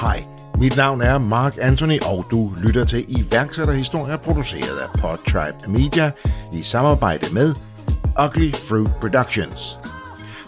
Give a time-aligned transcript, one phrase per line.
[0.00, 0.24] Hej,
[0.60, 6.10] mit navn er Mark Anthony, og du lytter til iværksætterhistorier produceret af Podtribe Media
[6.52, 7.54] i samarbejde med
[8.24, 9.78] Ugly Fruit Productions.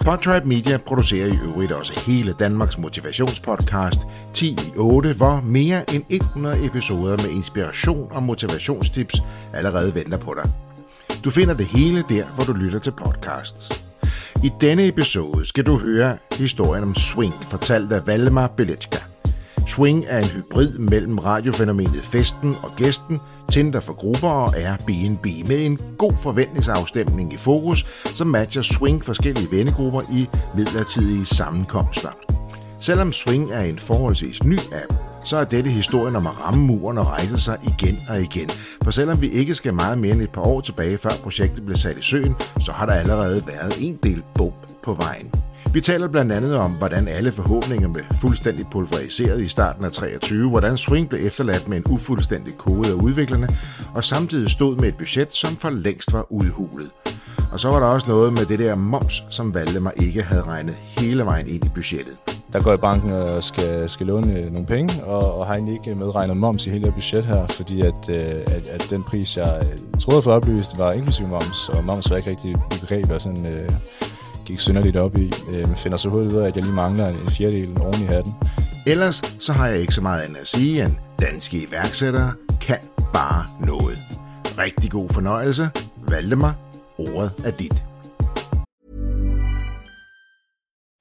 [0.00, 4.00] Podtribe Media producerer i øvrigt også hele Danmarks motivationspodcast
[4.34, 10.34] 10 i 8, hvor mere end 100 episoder med inspiration og motivationstips allerede venter på
[10.34, 10.52] dig.
[11.24, 13.84] Du finder det hele der, hvor du lytter til podcasts.
[14.44, 19.09] I denne episode skal du høre historien om Swing, fortalt af Valdemar Belitschka.
[19.70, 23.20] Swing er en hybrid mellem radiofænomenet Festen og Gæsten,
[23.52, 29.50] Tinder for grupper og Airbnb med en god forventningsafstemning i fokus, som matcher Swing forskellige
[29.50, 32.08] vennegrupper i midlertidige sammenkomster.
[32.80, 36.98] Selvom Swing er en forholdsvis ny app, så er dette historien om at ramme muren
[36.98, 38.48] og rejse sig igen og igen.
[38.84, 41.76] For selvom vi ikke skal meget mere end et par år tilbage, før projektet blev
[41.76, 45.32] sat i søen, så har der allerede været en del bump på vejen.
[45.72, 50.48] Vi taler blandt andet om, hvordan alle forhåbninger blev fuldstændig pulveriseret i starten af 23,
[50.50, 53.48] hvordan Swing blev efterladt med en ufuldstændig kode af udviklerne,
[53.94, 56.90] og samtidig stod med et budget, som for længst var udhulet.
[57.52, 60.74] Og så var der også noget med det der moms, som Valdemar ikke havde regnet
[60.74, 62.39] hele vejen ind i budgettet.
[62.52, 65.74] Der går i banken og skal, skal låne øh, nogle penge, og, og har egentlig
[65.74, 69.36] ikke medregnet moms i hele det budget her, fordi at, øh, at, at den pris,
[69.36, 73.22] jeg øh, troede for oplyst, var inklusiv moms, og moms var ikke rigtig begreb, og
[73.22, 73.68] sådan øh,
[74.44, 75.32] gik synderligt op i.
[75.50, 78.06] Øh, men finder så hurtigt ud af, at jeg lige mangler en fjerdedel oven i
[78.06, 78.34] hatten.
[78.86, 82.78] Ellers så har jeg ikke så meget andet at sige, end danske iværksættere kan
[83.12, 83.98] bare noget.
[84.58, 85.70] Rigtig god fornøjelse.
[86.08, 86.54] Valdemar,
[86.98, 87.89] ordet er dit.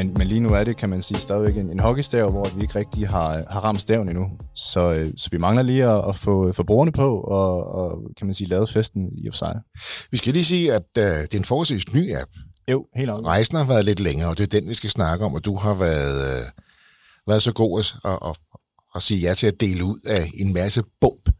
[0.00, 2.62] Men, men lige nu er det, kan man sige, stadigvæk en, en hockeystav, hvor vi
[2.62, 4.30] ikke rigtig har, har ramt staven endnu.
[4.54, 8.26] Så, øh, så vi mangler lige at, at få, få brugerne på, og, og kan
[8.26, 9.60] man sige, lavet festen i og for sig.
[10.10, 12.30] Vi skal lige sige, at uh, det er en forholdsvis ny app.
[12.70, 13.24] Jo, helt nok.
[13.26, 15.56] Rejsen har været lidt længere, og det er den, vi skal snakke om, og du
[15.56, 16.46] har været, uh,
[17.26, 18.36] været så god at, at, at,
[18.94, 21.30] at sige ja til at dele ud af en masse bump,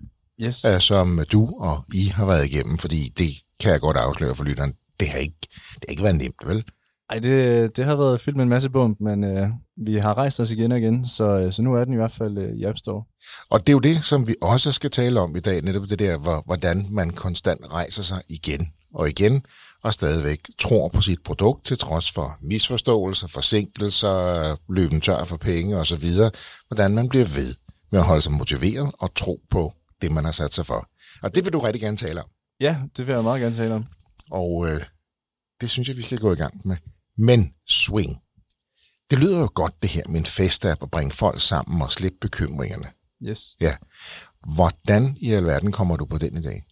[0.43, 0.65] Yes.
[0.65, 4.45] uh, som du og I har været igennem, fordi det kan jeg godt afsløre for
[4.45, 4.73] lytteren.
[5.01, 6.65] Det har ikke, det har ikke været nemt, vel?
[7.11, 10.41] Ej, det, det har været fyldt med en masse bump, men øh, vi har rejst
[10.41, 12.65] os igen og igen, så, øh, så nu er den i hvert fald øh, i
[12.65, 13.05] App Store.
[13.51, 15.99] Og det er jo det, som vi også skal tale om i dag, netop det
[15.99, 19.43] der, hvor, hvordan man konstant rejser sig igen og igen,
[19.83, 25.77] og stadigvæk tror på sit produkt, til trods for misforståelser, forsinkelser, løben tør for penge
[25.77, 26.09] osv.,
[26.69, 27.55] hvordan man bliver ved
[27.93, 29.73] med at holde sig motiveret og tro på
[30.03, 30.89] det, man har sat sig for.
[31.23, 32.29] Og det vil du rigtig gerne tale om.
[32.61, 33.87] Ja, det vil jeg meget gerne tale om.
[34.31, 34.81] Og øh,
[35.61, 36.77] det synes jeg, vi skal gå i gang med.
[37.21, 38.13] Men swing.
[39.11, 42.19] Det lyder jo godt, det her med en festapp at bringe folk sammen og slippe
[42.21, 42.87] bekymringerne.
[43.23, 43.57] Yes.
[43.61, 43.75] Ja.
[44.55, 46.63] Hvordan i alverden kommer du på den i dag?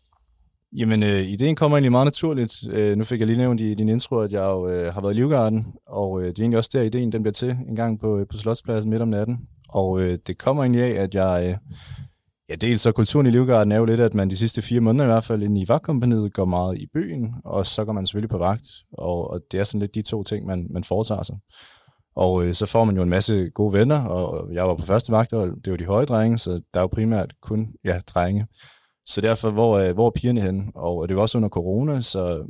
[0.73, 2.55] Jamen, øh, ideen kommer egentlig meget naturligt.
[2.71, 5.15] Øh, nu fik jeg lige nævnt i din intro, at jeg jo øh, har været
[5.15, 8.01] i Livgarden, og øh, det er egentlig også der, ideen den bliver til en gang
[8.01, 9.37] på, på Slotspladsen midt om natten.
[9.69, 11.49] Og øh, det kommer egentlig af, at jeg...
[11.49, 11.57] Øh,
[12.49, 15.05] ja, dels så kulturen i Livgarden er jo lidt, at man de sidste fire måneder
[15.05, 18.31] i hvert fald inde i vagtkompaniet går meget i byen, og så går man selvfølgelig
[18.31, 18.67] på vagt.
[18.93, 21.37] Og, og det er sådan lidt de to ting, man, man foretager sig.
[22.17, 25.13] Og øh, så får man jo en masse gode venner, og jeg var på første
[25.13, 28.47] vagt, og det var de høje drenge, så der er jo primært kun ja, drenge.
[29.07, 30.65] Så derfor, hvor, øh, hvor er pigerne henne?
[30.75, 32.45] Og det var også under corona, så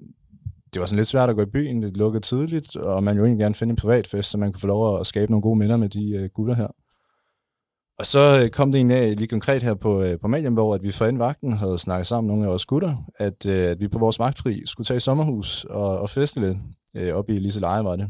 [0.75, 1.83] det var sådan lidt svært at gå i byen.
[1.83, 4.61] Det lukkede tidligt, og man jo egentlig gerne finde en privat fest, så man kunne
[4.61, 6.69] få lov at skabe nogle gode minder med de øh, gutter her.
[7.99, 10.83] Og så øh, kom det egentlig af lige konkret her på, øh, på Malienborg, at
[10.83, 13.99] vi for inden vagten havde snakket sammen nogle af vores gutter, at, at vi på
[13.99, 16.57] vores vagtfri skulle tage i sommerhus og, og feste lidt.
[16.95, 18.09] Øh, oppe i Liseleje var det.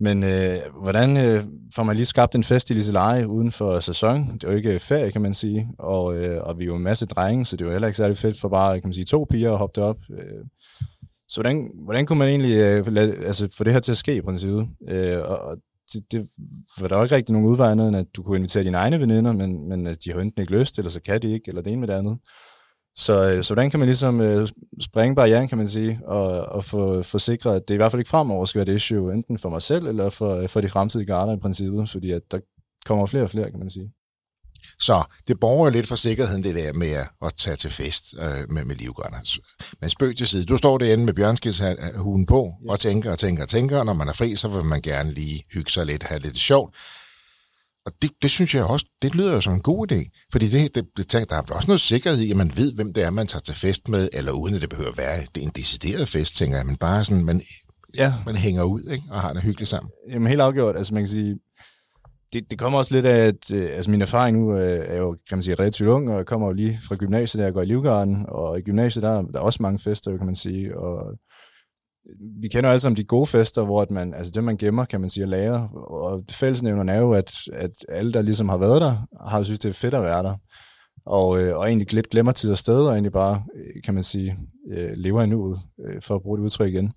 [0.00, 1.44] Men øh, hvordan øh,
[1.74, 4.34] får man lige skabt en fest i Liseleje uden for sæson?
[4.34, 5.68] Det er jo ikke ferie, kan man sige.
[5.78, 7.96] Og, øh, og vi er jo en masse drenge, så det er jo heller ikke
[7.96, 9.98] særlig fedt for bare kan man sige, to piger at hoppe op.
[10.10, 10.44] Øh,
[11.28, 14.16] så hvordan, hvordan kunne man egentlig øh, lade, altså, få det her til at ske
[14.16, 14.68] i princippet?
[14.88, 15.56] Øh, og, og
[15.92, 16.28] det, det
[16.80, 19.00] var der jo ikke rigtig nogen udvej andet, end at du kunne invitere dine egne
[19.00, 21.62] veninder, men, men øh, de har enten ikke lyst, eller så kan de ikke, eller
[21.62, 22.18] det ene med det andet.
[22.96, 24.48] Så, øh, så hvordan kan man ligesom øh,
[24.80, 28.00] springe barrieren, kan man sige, og, og få, få sikret, at det i hvert fald
[28.00, 30.68] ikke fremover skal være et issue, enten for mig selv, eller for, øh, for de
[30.68, 32.38] fremtidige garder i princippet, fordi at der
[32.86, 33.92] kommer flere og flere, kan man sige.
[34.80, 38.64] Så det borger lidt for sikkerheden, det der med at, tage til fest øh, med,
[38.64, 39.16] med livgårderne.
[39.80, 40.44] Men spøg til side.
[40.44, 42.70] Du står derinde med bjørnskidshuen på yes.
[42.70, 43.78] og tænker og tænker og tænker.
[43.78, 46.36] Og når man er fri, så vil man gerne lige hygge sig lidt, have lidt
[46.36, 46.74] sjovt.
[47.86, 50.28] Og det, det synes jeg også, det lyder jo som en god idé.
[50.32, 53.02] Fordi det, det, det, der er også noget sikkerhed i, at man ved, hvem det
[53.02, 55.46] er, man tager til fest med, eller uden at det behøver at være det er
[55.46, 57.42] en decideret fest, tænker jeg, men bare sådan, man,
[57.96, 58.14] ja.
[58.26, 59.04] man hænger ud ikke?
[59.10, 59.90] og har det hyggeligt sammen.
[60.10, 60.76] Jamen helt afgjort.
[60.76, 61.36] Altså man kan sige,
[62.34, 65.16] det, det kommer også lidt af, at øh, altså min erfaring nu øh, er jo,
[65.28, 67.62] kan man sige, relativt ung, og jeg kommer jo lige fra gymnasiet, der jeg går
[67.62, 71.10] i Livgarden, og i gymnasiet, der, der er også mange fester, kan man sige, og
[71.10, 71.16] øh,
[72.40, 74.84] vi kender jo alle sammen de gode fester, hvor at man, altså det, man gemmer,
[74.84, 75.68] kan man sige, at lære.
[75.74, 79.60] Og fællesnævneren er jo, at, at alle, der ligesom har været der, har jo synes,
[79.60, 80.34] det er fedt at være der.
[81.06, 84.04] Og, øh, og egentlig lidt glemmer tid og sted, og egentlig bare, øh, kan man
[84.04, 84.36] sige,
[84.72, 86.92] øh, lever i nuet, øh, for at bruge det udtryk igen.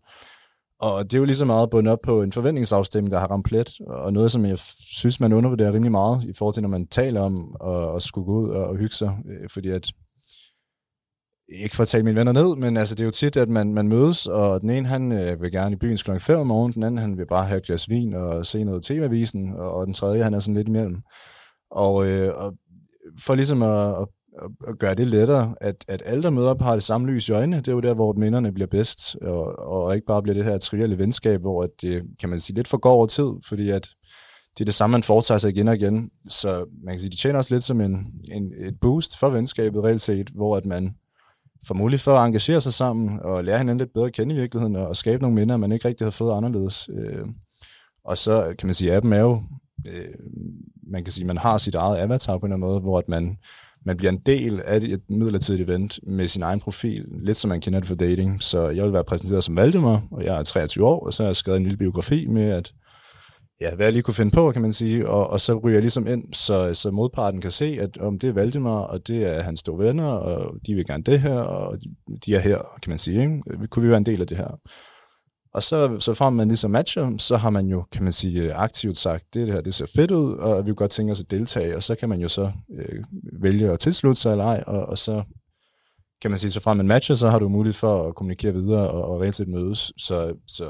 [0.80, 3.46] Og det er jo lige så meget bundet op på en forventningsafstemning, der har ramt
[3.46, 6.88] plet, og noget, som jeg synes, man undervurderer rimelig meget, i forhold til, når man
[6.88, 9.92] taler om at, at skulle gå ud og, og hygge sig, øh, fordi at
[11.50, 13.74] ikke for at tale mine venner ned, men altså, det er jo tit, at man,
[13.74, 16.18] man mødes, og den ene, han øh, vil gerne i byen kl.
[16.20, 18.84] 5 om morgenen, den anden, han vil bare have et glas vin og se noget
[18.84, 21.02] tv-avisen, og, og den tredje, han er sådan lidt imellem.
[21.72, 22.54] Og, øh, og
[23.20, 24.08] for ligesom at, at,
[24.68, 27.32] at gøre det lettere, at, at alle, der møder op, har det samme lys i
[27.32, 30.44] øjnene, det er jo der, hvor minderne bliver bedst, og, og ikke bare bliver det
[30.44, 33.70] her trivielle venskab, hvor at det, kan man sige, lidt for går over tid, fordi
[33.70, 33.90] at
[34.58, 36.12] det er det samme, man foretager sig igen og igen.
[36.28, 39.84] Så man kan sige, de tjener også lidt som en, en, et boost for venskabet
[39.84, 40.96] reelt set, hvor at man
[41.68, 44.38] får mulighed for at engagere sig sammen og lære hinanden lidt bedre at kende i
[44.38, 46.90] virkeligheden og, skabe nogle minder, man ikke rigtig har fået anderledes.
[46.94, 47.28] Øh,
[48.06, 49.44] og så kan man sige, at appen er jo,
[49.88, 50.14] øh,
[50.88, 53.10] man kan sige, man har sit eget avatar på en eller anden måde, hvor at
[53.10, 53.38] man,
[53.88, 57.62] man bliver en del af et midlertidigt event med sin egen profil, lidt som man
[57.62, 58.44] kender det for dating.
[58.44, 61.28] Så jeg vil være præsenteret som Valdemar, og jeg er 23 år, og så har
[61.28, 62.74] jeg skrevet en lille biografi med, at
[63.62, 65.82] ja, hvad jeg lige kunne finde på, kan man sige, og, og så ryger jeg
[65.82, 69.42] ligesom ind, så, så modparten kan se, at om det er Valdemar, og det er
[69.42, 71.78] hans store venner, og de vil gerne det her, og
[72.26, 73.22] de er her, kan man sige.
[73.22, 73.68] Ikke?
[73.68, 74.60] Kunne vi være en del af det her?
[75.58, 78.98] Og så, så frem man ligesom matcher, så har man jo, kan man sige, aktivt
[78.98, 81.76] sagt, det her, det ser fedt ud, og vi vil godt tænke os at deltage,
[81.76, 83.04] og så kan man jo så øh,
[83.42, 85.24] vælge at tilslutte sig eller ej, og, og så
[86.22, 88.90] kan man sige, så frem man matcher, så har du mulighed for at kommunikere videre
[88.90, 89.92] og, og rent set mødes.
[89.98, 90.70] Så, så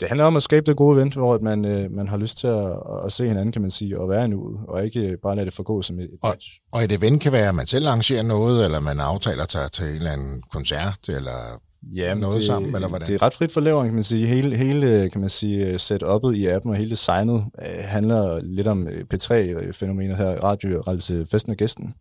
[0.00, 2.46] det handler om at skabe det gode event, hvor man, øh, man har lyst til
[2.46, 2.72] at,
[3.04, 5.82] at se hinanden, kan man sige, og være nu, og ikke bare lade det forgå
[5.82, 6.48] som et og, match.
[6.72, 9.84] Og et event kan være, at man selv arrangerer noget, eller man aftaler sig til
[9.84, 13.06] en eller anden koncert, eller ja, noget det, sammen, eller hvordan?
[13.08, 14.26] Det er ret frit for leveren, kan man sige.
[14.26, 18.88] Hele, hele kan man sige, setup'et i appen og hele designet øh, handler lidt om
[18.88, 21.94] øh, P3-fænomenet her, radio, altså festen og gæsten,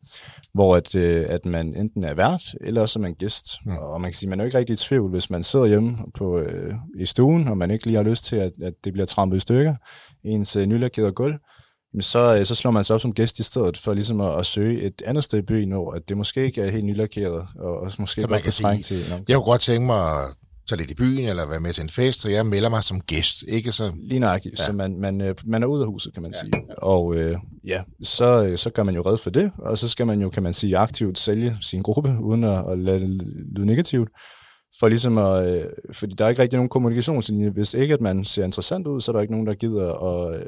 [0.53, 3.45] hvor at, øh, at man enten er vært, eller også er man gæst.
[3.65, 3.77] Ja.
[3.77, 5.97] Og man kan sige, man er jo ikke rigtig i tvivl, hvis man sidder hjemme
[6.17, 9.05] på, øh, i stuen, og man ikke lige har lyst til, at, at det bliver
[9.05, 9.75] trampet i stykker,
[10.23, 11.35] ens øh, nylakeret gulv,
[12.01, 14.45] så, øh, så slår man sig op som gæst i stedet, for ligesom at, at
[14.45, 17.79] søge et andet sted i byen, hvor at det måske ikke er helt nylakeret, og,
[17.79, 20.35] og måske så man kan sige, til jeg kunne godt tænke mig at
[20.69, 23.01] tage lidt i byen, eller være med til en fest, så jeg melder mig som
[23.01, 23.91] gæst, ikke så...
[23.97, 24.63] Lige nøjagtigt, ja.
[24.63, 26.77] så man, man, øh, man er ude af huset, kan man ja, sige.
[26.77, 30.07] Og øh, ja, så, øh, så gør man jo red for det, og så skal
[30.07, 33.09] man jo, kan man sige, aktivt sælge sin gruppe, uden at, at lade det
[33.55, 34.09] lyde negativt
[34.79, 37.49] for ligesom at, øh, fordi der er ikke rigtig nogen kommunikationslinje.
[37.49, 40.43] Hvis ikke at man ser interessant ud, så er der ikke nogen, der gider at,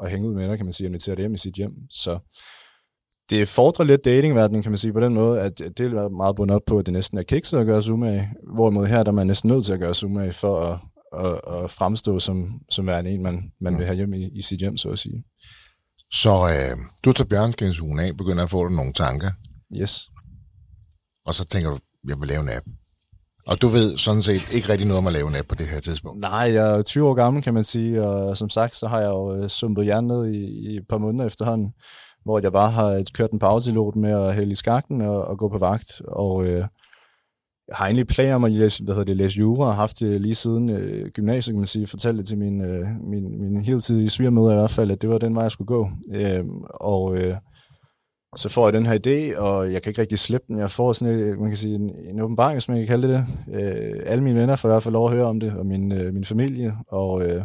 [0.00, 1.72] at hænge ud med dig, kan man sige, og invitere det hjem i sit hjem.
[1.90, 2.18] Så
[3.30, 6.54] det fordrer lidt datingverdenen, kan man sige, på den måde, at det er meget bundet
[6.54, 9.14] op på, at det næsten er kikset at gøre sig umage, hvorimod her der er
[9.14, 10.80] man næsten nødt til at gøre sig umage for at,
[11.26, 14.58] at, at fremstå som, som værende en, man, man vil have hjem i, i sit
[14.58, 15.24] hjem, så at sige.
[16.12, 19.30] Så øh, du tager bjørnskænsugen af, begynder at få dig nogle tanker.
[19.80, 20.08] Yes.
[21.26, 22.66] Og så tænker du, jeg vil lave en app.
[23.48, 25.66] Og du ved sådan set ikke rigtig noget om at lave en app på det
[25.66, 26.20] her tidspunkt?
[26.20, 29.08] Nej, jeg er 20 år gammel, kan man sige, og som sagt, så har jeg
[29.08, 31.72] jo øh, sumpet jern ned i, i et par måneder efterhånden,
[32.24, 35.48] hvor jeg bare har kørt en pauselot med at hælde i skakten og, og gå
[35.48, 36.64] på vagt, og øh,
[37.68, 40.00] jeg har egentlig planer om at læse, hvad hedder det, læse jura, og har haft
[40.00, 43.64] det lige siden øh, gymnasiet, kan man sige, fortalte det til min, øh, min, min
[43.64, 45.90] helt tidige svigermøder i hvert fald, at det var den vej, jeg skulle gå.
[46.14, 47.36] Øh, og øh,
[48.36, 50.58] så får jeg den her idé, og jeg kan ikke rigtig slippe den.
[50.58, 53.26] Jeg får sådan en, man kan sige, en, en åbenbaring, hvis man kan kalde det
[53.48, 53.54] det.
[53.54, 55.92] Øh, alle mine venner får i hvert fald lov at høre om det, og min,
[55.92, 56.76] øh, min familie.
[56.88, 57.44] Og, øh,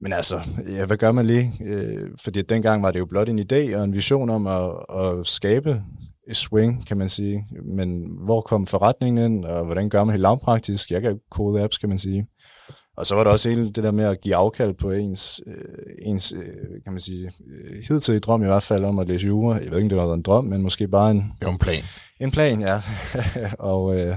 [0.00, 1.52] men altså, ja, hvad gør man lige?
[1.64, 5.26] Øh, fordi dengang var det jo blot en idé og en vision om at, at
[5.26, 5.82] skabe
[6.28, 7.46] et swing, kan man sige.
[7.76, 10.90] Men hvor kom forretningen ind, og hvordan gør man helt lavpraktisk?
[10.90, 12.26] Jeg kan kode apps, kan man sige.
[12.96, 15.54] Og så var der også hele det der med at give afkald på ens, øh,
[16.02, 19.54] ens øh, kan man sige, øh, hidtidige drøm i hvert fald om at læse jura.
[19.54, 21.32] Jeg ved ikke, om det var en drøm, men måske bare en...
[21.48, 21.82] En plan.
[22.20, 22.82] En plan, ja.
[23.58, 24.16] og, øh,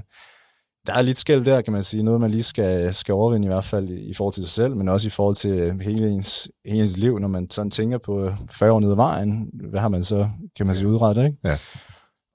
[0.88, 2.04] der er lidt skæld der, kan man sige.
[2.04, 4.76] Noget, man lige skal, skal overvinde i hvert fald i, i forhold til sig selv,
[4.76, 8.32] men også i forhold til hele ens, hele ens liv, når man sådan tænker på
[8.52, 9.50] 40 år nede vejen.
[9.70, 11.38] Hvad har man så, kan man sige, udrettet, ikke?
[11.44, 11.58] Ja.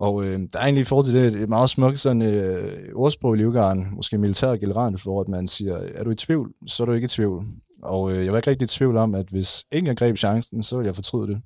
[0.00, 3.35] Og øh, der er egentlig i forhold til det et meget smukt sådan, øh, ordsprog
[3.35, 6.85] i Livgarden, måske militær generelt, hvor at man siger, er du i tvivl, så er
[6.85, 7.47] du ikke i tvivl.
[7.83, 10.62] Og øh, jeg var ikke rigtig i tvivl om, at hvis ikke jeg greb chancen,
[10.62, 11.43] så ville jeg fortryde det.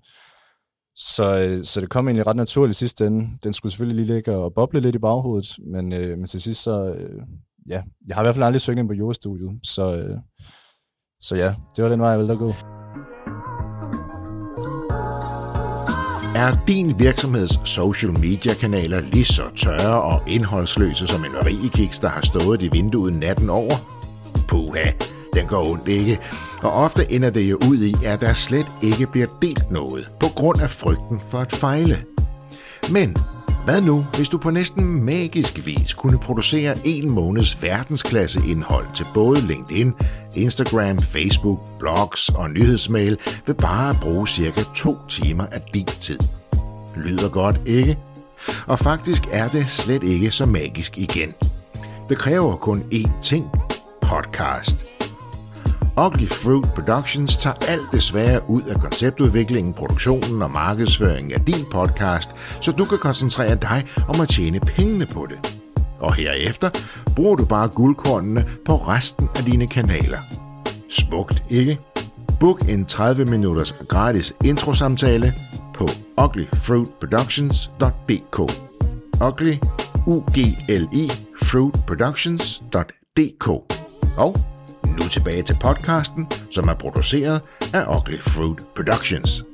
[0.97, 3.28] Så, øh, så det kom egentlig ret naturligt sidste ende.
[3.44, 6.62] Den skulle selvfølgelig lige ligge og boble lidt i baghovedet, men, øh, men til sidst
[6.62, 7.23] så, øh,
[7.68, 10.18] ja, jeg har i hvert fald aldrig søgt ind på jordstudiet, så, øh,
[11.21, 12.52] så ja, det var den vej, jeg ville gå.
[16.34, 22.08] Er din virksomheds social media kanaler lige så tørre og indholdsløse som en riekiks, der
[22.08, 23.74] har stået i vinduet natten over?
[24.48, 24.90] Puha,
[25.34, 26.18] den går ondt ikke.
[26.62, 30.26] Og ofte ender det jo ud i, at der slet ikke bliver delt noget, på
[30.36, 32.04] grund af frygten for at fejle.
[32.90, 33.16] Men
[33.64, 39.07] hvad nu, hvis du på næsten magisk vis kunne producere en måneds verdensklasse indhold til
[39.14, 39.92] både LinkedIn,
[40.35, 46.19] Instagram, Facebook, blogs og nyhedsmail ved bare at bruge cirka to timer af din tid?
[46.97, 47.99] Lyder godt, ikke?
[48.66, 51.33] Og faktisk er det slet ikke så magisk igen.
[52.09, 53.50] Det kræver kun én ting.
[54.00, 54.91] Podcast.
[56.00, 61.64] Ugly Fruit Productions tager alt det svære ud af konceptudviklingen, produktionen og markedsføringen af din
[61.72, 62.30] podcast,
[62.61, 65.58] så du kan koncentrere dig om at tjene pengene på det.
[65.99, 66.70] Og herefter
[67.16, 70.18] bruger du bare guldkornene på resten af dine kanaler.
[70.90, 71.78] Smukt, ikke?
[72.40, 75.34] Book en 30 minutters gratis introsamtale
[75.75, 78.40] på uglyfruitproductions.dk
[79.22, 79.54] Ugly,
[80.06, 80.37] u g
[80.68, 83.49] l i fruitproductions.dk
[84.16, 84.51] Og
[85.00, 87.40] nu tilbage til podcasten, som er produceret
[87.75, 89.44] af Ugly Fruit Productions.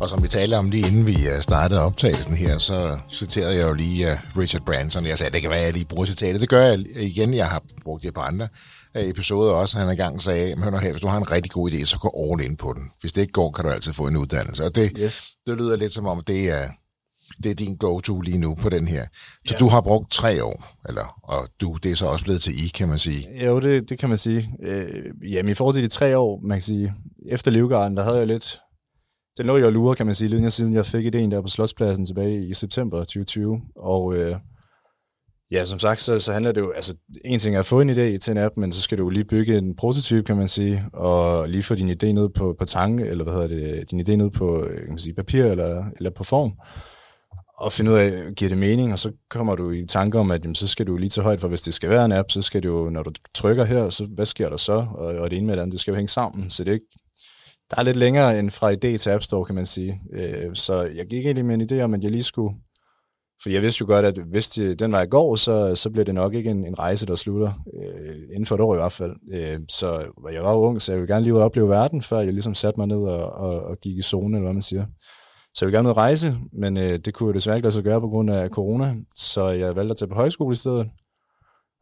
[0.00, 3.68] Og som vi talte om lige inden vi øh, startede optagelsen her, så citerede jeg
[3.68, 5.06] jo lige uh, Richard Branson.
[5.06, 6.40] Jeg sagde, det kan være, at jeg lige bruger citatet.
[6.40, 7.34] Det gør jeg igen.
[7.34, 8.48] Jeg har brugt det på andre
[8.98, 9.78] uh, episoder også.
[9.78, 12.50] Han engang sagde, men her, hvis du har en rigtig god idé, så gå all
[12.50, 12.90] in på den.
[13.00, 14.64] Hvis det ikke går, kan du altid få en uddannelse.
[14.64, 15.30] Og det, yes.
[15.46, 16.68] det lyder lidt som om, det er,
[17.42, 19.04] det er din go-to lige nu på den her.
[19.46, 19.58] Så ja.
[19.58, 22.68] du har brugt tre år, eller, og du, det er så også blevet til I,
[22.68, 23.46] kan man sige.
[23.46, 24.50] Jo, det, det kan man sige.
[24.62, 26.94] Øh, jamen, i forhold til de tre år, man kan sige,
[27.28, 28.60] efter Livgarden, der havde jeg lidt
[29.38, 31.48] den lå jeg og lurer, kan man sige, lige siden jeg fik idéen der på
[31.48, 33.60] Slotspladsen tilbage i september 2020.
[33.76, 34.36] Og øh,
[35.50, 36.94] ja, som sagt, så, så handler det jo, altså
[37.24, 39.08] en ting er at få en idé til en app, men så skal du jo
[39.08, 42.64] lige bygge en prototype, kan man sige, og lige få din idé ned på, på
[42.64, 46.10] tanke, eller hvad hedder det, din idé ned på kan man sige, papir eller, eller
[46.10, 46.52] på form,
[47.62, 50.42] og finde ud af, giver det mening, og så kommer du i tanke om, at
[50.42, 52.42] jamen, så skal du lige tage højt for, hvis det skal være en app, så
[52.42, 54.86] skal du, når du trykker her, så hvad sker der så?
[54.94, 56.74] Og, og det ene med det andet, det skal jo hænge sammen, så det er
[56.74, 56.86] ikke
[57.72, 60.00] der er lidt længere end fra idé til App Store, kan man sige.
[60.12, 62.54] Øh, så jeg gik egentlig med en idé om, at jeg lige skulle...
[63.42, 66.14] For jeg vidste jo godt, at hvis det, den vej går, så, så bliver det
[66.14, 67.52] nok ikke en, en rejse, der slutter.
[67.78, 69.16] Øh, inden for et år i hvert fald.
[69.32, 72.18] Øh, så jeg var ung, så jeg ville gerne lige ud og opleve verden, før
[72.18, 74.86] jeg ligesom satte mig ned og, og, og gik i zone, eller hvad man siger.
[75.54, 77.84] Så jeg ville gerne ud rejse, men øh, det kunne jeg desværre ikke lade sig
[77.84, 78.94] gøre på grund af corona.
[79.14, 80.90] Så jeg valgte at tage på højskole i stedet,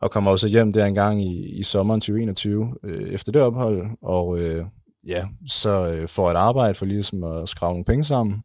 [0.00, 3.90] og kom også hjem der en gang i, i sommeren 2021 øh, efter det ophold,
[4.02, 4.64] og øh,
[5.06, 8.42] ja, så øh, får et arbejde for ligesom at skrave nogle penge sammen.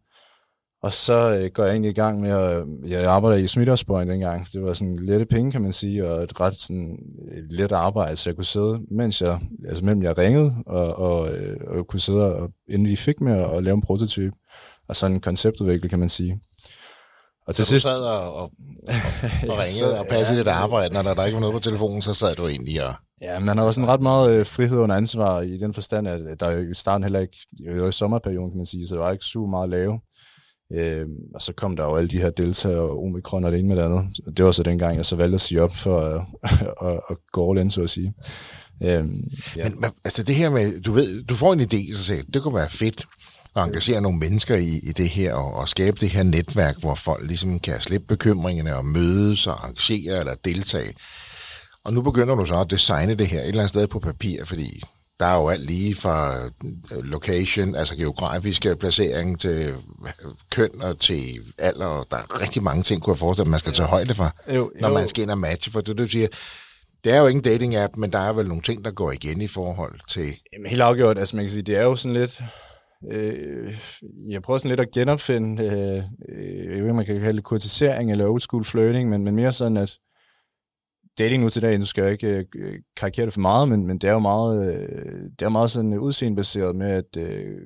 [0.81, 4.47] Og så øh, går jeg egentlig i gang med at, jeg arbejder i Smitterspoint dengang,
[4.53, 6.99] det var sådan lette penge, kan man sige, og et ret sådan,
[7.31, 11.33] et let arbejde, så jeg kunne sidde, mens jeg, altså mellem jeg ringede, og, og,
[11.33, 14.35] øh, og kunne sidde, og, inden vi fik med at, at lave en prototype,
[14.87, 16.39] og sådan en konceptudvikling, kan man sige.
[17.47, 17.85] Og til så sidst...
[17.85, 18.51] du sad og, og, og,
[19.49, 22.01] og ringede og passede ja, dit arbejde, når der, der ikke var noget på telefonen,
[22.01, 22.93] så sad du egentlig og...
[23.21, 26.39] Ja, man har også en ret meget øh, frihed under ansvar i den forstand, at
[26.39, 29.11] der i starten heller ikke, det var i sommerperioden, kan man sige, så det var
[29.11, 29.99] ikke super meget lave.
[30.73, 33.67] Øh, og så kom der jo alle de her Delta og Omikron og det ene
[33.67, 34.37] med det andet.
[34.37, 36.21] Det var så dengang, jeg så valgte at sige op for at,
[36.89, 38.13] at, at gå all in, så at sige.
[38.83, 39.23] Øhm,
[39.55, 39.63] ja.
[39.63, 42.41] men, men altså det her med, du ved, du får en idé, så siger det
[42.41, 43.05] kunne være fedt,
[43.55, 46.95] at engagere nogle mennesker i, i det her, og, og skabe det her netværk, hvor
[46.95, 50.93] folk ligesom kan slippe bekymringerne og mødes og arrangere eller deltage.
[51.83, 54.45] Og nu begynder du så at designe det her et eller andet sted på papir,
[54.45, 54.81] fordi
[55.19, 59.73] der er jo alt lige fra øh, location, altså geografiske placering til
[60.51, 62.07] køn og til alder.
[62.11, 64.53] Der er rigtig mange ting, kunne jeg forestille, at man skal tage højde for, jo,
[64.53, 64.71] jo.
[64.79, 65.71] når man skal ind og matche.
[65.71, 66.27] For det, du siger,
[67.03, 69.41] det er jo ikke en dating-app, men der er vel nogle ting, der går igen
[69.41, 70.33] i forhold til...
[70.53, 71.17] Jamen, helt afgjort.
[71.17, 72.41] Altså, man kan sige, det er jo sådan lidt
[73.11, 73.75] Øh,
[74.29, 77.43] jeg prøver sådan lidt at genopfinde, øh, øh jeg ved ikke, man kan kalde det
[77.43, 79.99] kurtisering eller old school flirting, men, men mere sådan, at
[81.17, 83.97] dating nu til dag, nu skal jeg ikke øh, karikere det for meget, men, men
[83.97, 87.57] det er jo meget, øh, det er meget sådan udseendebaseret med, at øh,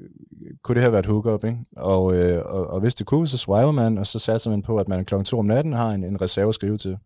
[0.63, 1.57] kunne det her være et hookup, ikke?
[1.77, 4.77] Og, øh, og, og hvis det kunne, så swiper man, og så satser man på,
[4.77, 6.97] at man klokken to om natten har en, en reserve at skrive til.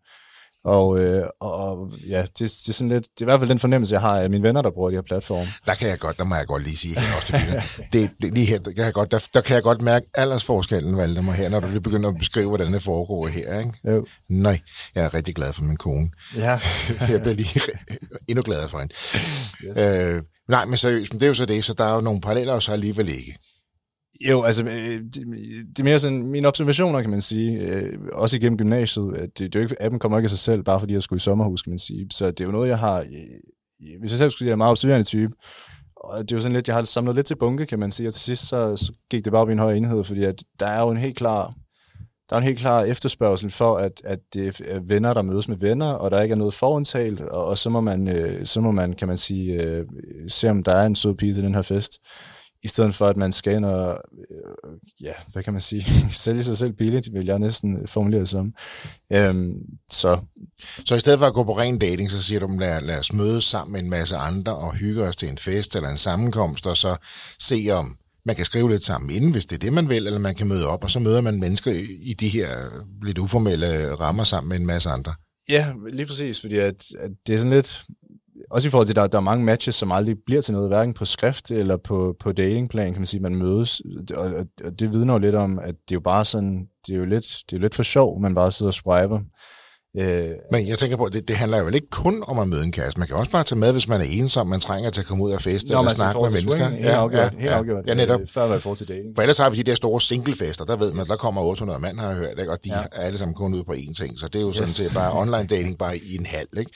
[0.64, 3.58] Og, øh, og ja, det, det, er sådan lidt, det er i hvert fald den
[3.58, 5.46] fornemmelse, jeg har af mine venner, der bruger de her platforme.
[5.66, 8.34] Der kan jeg godt, der må jeg godt lige sige her også til det, det,
[8.34, 11.48] lige her, der kan, jeg godt, der, der kan jeg godt mærke aldersforskellen, Valdemar, her,
[11.48, 13.58] når du lige begynder at beskrive, hvordan det foregår her.
[13.58, 13.72] Ikke?
[13.84, 14.06] Jo.
[14.28, 14.60] Nej,
[14.94, 16.10] jeg er rigtig glad for min kone.
[16.36, 16.60] Ja.
[17.10, 17.60] jeg bliver lige
[18.28, 18.94] endnu gladere for hende.
[19.64, 19.78] Yes.
[19.78, 22.20] Øh, nej, men seriøst, men det er jo så det, så der er jo nogle
[22.20, 23.38] paralleller, og så alligevel ikke.
[24.20, 28.58] Jo, altså, øh, det, er mere sådan mine observationer, kan man sige, øh, også igennem
[28.58, 29.14] gymnasiet.
[29.14, 31.02] At det, det er jo ikke, appen kommer ikke af sig selv, bare fordi jeg
[31.02, 32.06] skulle i sommerhus, kan man sige.
[32.10, 34.54] Så det er jo noget, jeg har, øh, hvis jeg selv skulle sige, jeg er
[34.54, 35.34] en meget observerende type,
[35.96, 38.08] og det er jo sådan lidt, jeg har samlet lidt til bunke, kan man sige,
[38.08, 40.44] og til sidst så, så gik det bare op i en høj enhed, fordi at
[40.60, 41.54] der er jo en helt klar,
[42.30, 45.56] der er en helt klar efterspørgsel for, at, at det er venner, der mødes med
[45.56, 48.70] venner, og der ikke er noget forundtalt, og, og så, må man, øh, så må
[48.70, 49.84] man, kan man sige, øh,
[50.28, 51.98] se om der er en sød pige til den her fest
[52.64, 53.98] i stedet for at man skal ind og,
[54.30, 55.86] øh, ja, hvad kan man sige,
[56.24, 58.54] sælge sig selv billigt, vil jeg næsten formulere det som.
[59.12, 59.54] Øhm,
[59.90, 60.18] så.
[60.86, 63.12] så i stedet for at gå på ren dating, så siger du, lad, lad os
[63.12, 66.66] mødes sammen med en masse andre og hygge os til en fest eller en sammenkomst,
[66.66, 66.96] og så
[67.38, 70.18] se om man kan skrive lidt sammen inden, hvis det er det, man vil, eller
[70.18, 72.56] man kan møde op, og så møder man mennesker i de her
[73.02, 75.14] lidt uformelle rammer sammen med en masse andre.
[75.48, 77.84] Ja, lige præcis, fordi at, at det er sådan lidt,
[78.50, 80.68] også i forhold til, at der, der er mange matches, som aldrig bliver til noget,
[80.68, 83.82] hverken på skrift eller på, på datingplan, kan man sige, man mødes,
[84.14, 84.32] og,
[84.64, 87.04] og det vidner jo lidt om, at det er jo bare sådan, det er jo
[87.04, 89.20] lidt, det er jo lidt for sjov, man bare sidder og swiper.
[89.96, 92.72] Øh, Men jeg tænker på, det, det handler jo ikke kun om at møde en
[92.72, 93.00] kæreste.
[93.00, 95.24] Man kan også bare tage med, hvis man er ensom, man trænger til at komme
[95.24, 96.68] ud og feste Nå, eller snakke med mennesker.
[96.68, 97.84] Helt ja, afgjort, ja, helt afgjort.
[97.86, 98.20] Ja, netop.
[98.20, 99.16] Øh, før var forhold til dating.
[99.16, 101.98] For ellers har vi de der store singlefester, der ved man, der kommer 800 mand,
[101.98, 102.52] har jeg hørt, ikke?
[102.52, 102.80] og de ja.
[102.92, 104.18] er alle sammen kun ude på én ting.
[104.18, 104.56] Så det er jo yes.
[104.56, 106.48] sådan set bare online dating, bare i en halv.
[106.58, 106.70] Ikke?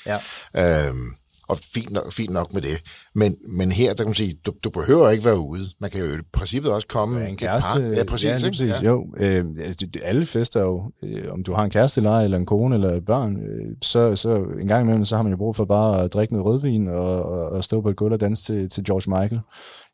[0.54, 0.86] Ja.
[0.86, 1.10] Øhm,
[1.48, 2.82] og fint nok, fint nok med det.
[3.14, 5.64] Men, men her, der kan man sige, du, du behøver ikke være ude.
[5.80, 7.82] Man kan jo i princippet også komme ja, en kæreste.
[7.96, 8.42] Ja, præcis.
[8.42, 8.68] Ja, præcis.
[8.68, 8.82] Ja.
[8.82, 12.46] Jo, øh, altså, alle fester jo, øh, om du har en kæreste eller eller en
[12.46, 15.56] kone eller et børn, øh, så, så en gang imellem, så har man jo brug
[15.56, 18.44] for bare at drikke noget rødvin og, og, og stå på et gulv og danse
[18.44, 19.40] til, til George Michael.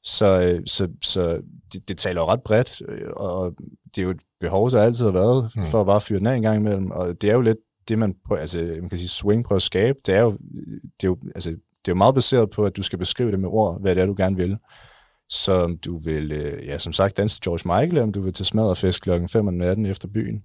[0.03, 1.41] Så, øh, så, så
[1.73, 3.53] det, det taler jo ret bredt, øh, og
[3.95, 5.65] det er jo et behov, der altid har været, hmm.
[5.65, 6.91] for at bare fyre den af en gang imellem.
[6.91, 9.57] Og det er jo lidt det, man prøver, altså, øh, man kan sige, swing prøver
[9.57, 12.51] at skabe, det er jo, øh, det er jo, altså, det er jo meget baseret
[12.51, 14.57] på, at du skal beskrive det med ord, hvad det er, du gerne vil.
[15.29, 18.33] Så om du vil, øh, ja, som sagt, danse George Michael, eller om du vil
[18.33, 20.43] til smadrefest klokken 5 om natten efter byen.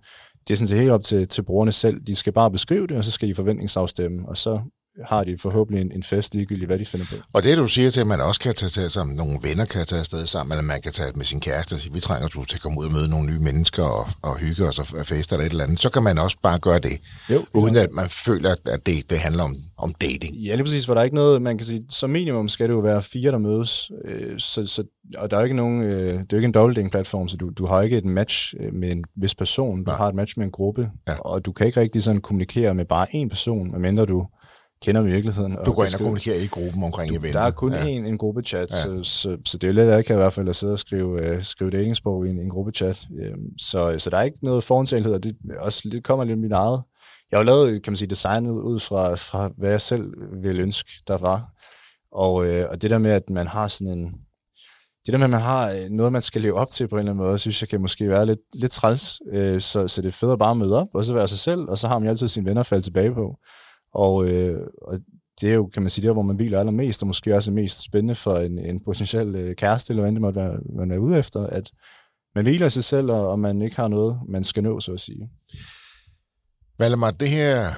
[0.47, 2.01] Det er sådan set helt op til, til brugerne selv.
[2.01, 4.61] De skal bare beskrive det, og så skal I forventningsafstemme, og så
[5.05, 7.15] har de forhåbentlig en, en fest ligegyldigt, hvad de finder på.
[7.33, 9.85] Og det, du siger til, at man også kan tage til, som nogle venner kan
[9.85, 12.45] tage afsted sammen, eller man kan tage med sin kæreste og sige, vi trænger du
[12.45, 15.35] til at komme ud og møde nogle nye mennesker og, og hygge os og feste
[15.35, 18.09] eller et eller andet, så kan man også bare gøre det, jo, uden at man
[18.09, 20.35] føler, at det, det handler om, om dating.
[20.35, 22.73] Ja, lige præcis, for der er ikke noget, man kan sige, som minimum skal det
[22.73, 24.83] jo være fire, der mødes, øh, så, så,
[25.17, 27.49] og der er ikke nogen, øh, det er jo ikke en dobbeltdating platform, så du,
[27.49, 29.97] du har ikke et match øh, med en vis person, du Nej.
[29.97, 31.13] har et match med en gruppe, ja.
[31.19, 34.27] og du kan ikke rigtig sådan kommunikere med bare en person, medmindre du
[34.85, 35.57] kender virkeligheden.
[35.65, 37.33] Du går ind og kommunikerer i gruppen omkring eventet.
[37.33, 37.85] Der er kun ja.
[37.85, 38.75] en, en gruppechat, ja.
[38.75, 41.35] så, så, så det er jo lidt ikke i hvert fald at sidde og skrive,
[41.35, 43.07] uh, skrive datingsprog i en, en gruppechat.
[43.09, 46.51] Um, så, så der er ikke noget forudtagelighed, og det, også, det kommer lidt mit
[46.51, 46.81] eget.
[47.31, 50.61] Jeg har jo lavet, kan man sige, designet ud fra, fra hvad jeg selv ville
[50.61, 51.49] ønske, der var.
[52.11, 54.05] Og, uh, og det der med, at man har sådan en,
[55.05, 56.99] det der med, at man har øh, noget, man skal leve op til på en
[56.99, 59.21] eller anden måde, synes jeg kan måske være lidt, lidt træls.
[59.33, 61.61] Uh, så, så det er fedt at bare møde op, og så være sig selv,
[61.61, 63.35] og så har man altid sine venner at falde tilbage på.
[63.93, 64.99] Og, øh, og
[65.41, 67.55] det er jo, kan man sige, der, hvor man hviler allermest, og måske også er
[67.55, 70.97] mest spændende for en, en potentiel øh, kæreste, eller hvad det måtte være, man er
[70.97, 71.71] ude efter, at
[72.35, 74.99] man hviler sig selv, og, og man ikke har noget, man skal nå, så at
[74.99, 75.29] sige.
[76.79, 77.71] Valdemar, det her,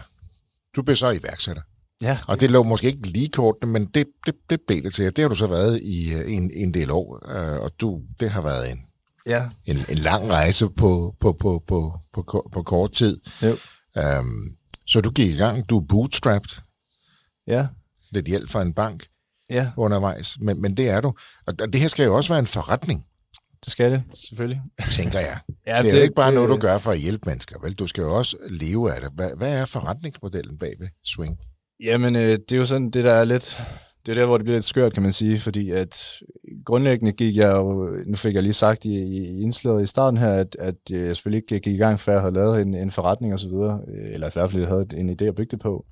[0.76, 1.62] du bliver så iværksætter.
[2.02, 2.18] Ja.
[2.28, 5.16] Og det lå måske ikke lige kort, men det, det, det blev det til.
[5.16, 8.30] Det har du så været i øh, en, en del år, øh, og du, det
[8.30, 8.80] har været en,
[9.28, 9.50] ja.
[9.66, 13.20] en, en lang rejse på, på, på, på, på, på kort tid.
[13.42, 13.58] Jo.
[14.20, 14.56] Um,
[14.92, 16.62] så du gik i gang, du er bootstrapped.
[17.48, 17.68] Ja.
[18.12, 19.06] Lidt hjælp fra en bank
[19.50, 19.72] ja.
[19.78, 21.14] undervejs, men, men det er du.
[21.48, 23.06] Og det her skal jo også være en forretning.
[23.66, 24.62] Det skal det, selvfølgelig.
[24.90, 25.40] Tænker jeg.
[25.68, 27.74] ja, det er det, ikke bare det, noget, du gør for at hjælpe mennesker, vel?
[27.74, 29.12] Du skal jo også leve af det.
[29.14, 31.40] Hvad, hvad er forretningsmodellen bag ved Swing?
[31.84, 33.62] Jamen, øh, det er jo sådan, det der er lidt
[34.06, 36.20] det er der, hvor det bliver lidt skørt, kan man sige, fordi at
[36.66, 40.34] grundlæggende gik jeg jo, nu fik jeg lige sagt i, i indslaget i starten her,
[40.34, 42.92] at, at øh, jeg selvfølgelig ikke gik i gang, før jeg havde lavet en, en
[42.92, 45.60] forretning og så videre, øh, eller i hvert fald havde en idé at bygge det
[45.60, 45.86] på.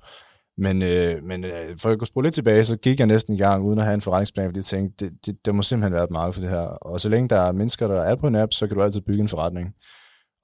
[0.58, 3.38] Men, øh, men øh, for at kunne spole lidt tilbage, så gik jeg næsten i
[3.38, 6.04] gang uden at have en forretningsplan, fordi jeg tænkte, det, det, der må simpelthen være
[6.04, 6.60] et marked for det her.
[6.60, 9.00] Og så længe der er mennesker, der er på en app, så kan du altid
[9.00, 9.68] bygge en forretning.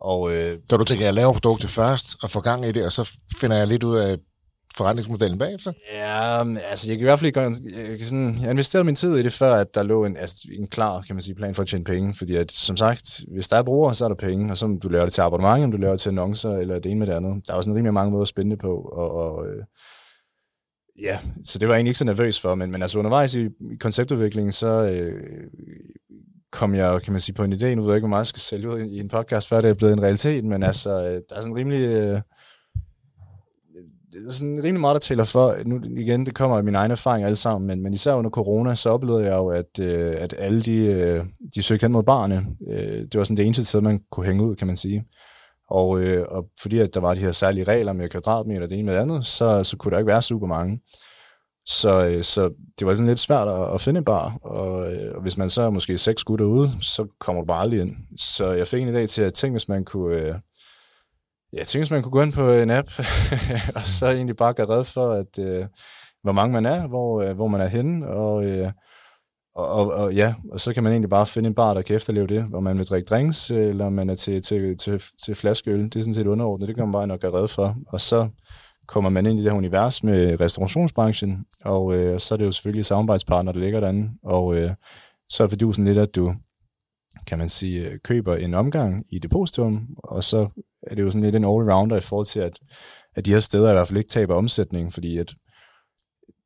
[0.01, 2.93] Og, øh, så du tænker, jeg laver produktet først og får gang i det, og
[2.93, 3.11] så
[3.41, 4.17] finder jeg lidt ud af,
[4.77, 5.73] forretningsmodellen bagefter?
[5.95, 9.17] Ja, altså jeg kan i hvert fald ikke, jeg, kan sådan, jeg investerede min tid
[9.17, 11.63] i det, før at der lå en, altså, en klar kan man sige, plan for
[11.63, 14.51] at tjene penge, fordi at, som sagt, hvis der er brugere, så er der penge,
[14.51, 16.79] og så om du laver det til abonnement, om du laver det til annoncer, eller
[16.79, 17.47] det ene med det andet.
[17.47, 19.65] Der er også en rimelig mange måder at spænde på, og, og øh,
[21.03, 23.45] ja, så det var jeg egentlig ikke så nervøs for, men, men altså undervejs i,
[23.45, 25.23] i konceptudviklingen, så øh,
[26.53, 28.27] kom jeg, kan man sige, på en idé, nu ved jeg ikke, hvor meget jeg
[28.27, 31.21] skal sælge ud i en podcast, før det er blevet en realitet, men altså, øh,
[31.29, 31.81] der er sådan rimelig...
[31.81, 32.21] Øh,
[34.21, 35.57] det er sådan rimelig meget, der taler for.
[35.67, 38.75] Nu igen, det kommer af min egen erfaring alle sammen, men, men især under corona,
[38.75, 41.25] så oplevede jeg jo, at, øh, at alle de, øh,
[41.55, 42.47] de søgte hen mod barne.
[42.71, 45.05] Øh, det var sådan det eneste sted, man kunne hænge ud, kan man sige.
[45.71, 48.87] Og, øh, og fordi at der var de her særlige regler med kvadratmeter, det ene
[48.87, 50.81] med det andet, så, så kunne der ikke være super mange.
[51.67, 55.15] Så, øh, så det var sådan lidt svært at, at finde en bar, og, øh,
[55.15, 57.97] og hvis man så er måske seks gutter ude, så kommer du bare aldrig ind.
[58.19, 60.17] Så jeg fik en idé til at tænke, hvis man kunne...
[60.17, 60.35] Øh,
[61.59, 62.89] jeg synes, man kunne gå ind på en app,
[63.77, 65.67] og så egentlig bare gøre red for, at øh,
[66.23, 68.73] hvor mange man er, hvor, øh, hvor man er henne, og, øh,
[69.55, 71.97] og, og, og, ja, og så kan man egentlig bare finde en bar, der kan
[71.97, 75.85] efterleve det, hvor man vil drikke drinks, eller man er til, til, til, til flaskeøl.
[75.85, 77.77] Det er sådan set underordnet, det kan man bare nok gøre red for.
[77.87, 78.29] Og så
[78.87, 82.53] kommer man ind i det her univers med restaurationsbranchen, og øh, så er det jo
[82.53, 84.71] selvfølgelig samarbejdspartner, der ligger derinde, og øh,
[85.29, 86.35] så er det lidt, at du,
[87.27, 90.49] kan man sige, øh, køber en omgang i depositum, og så
[90.87, 92.59] er det jo sådan lidt en all-rounder i forhold til, at,
[93.15, 95.35] at de her steder i hvert fald ikke taber omsætning, fordi at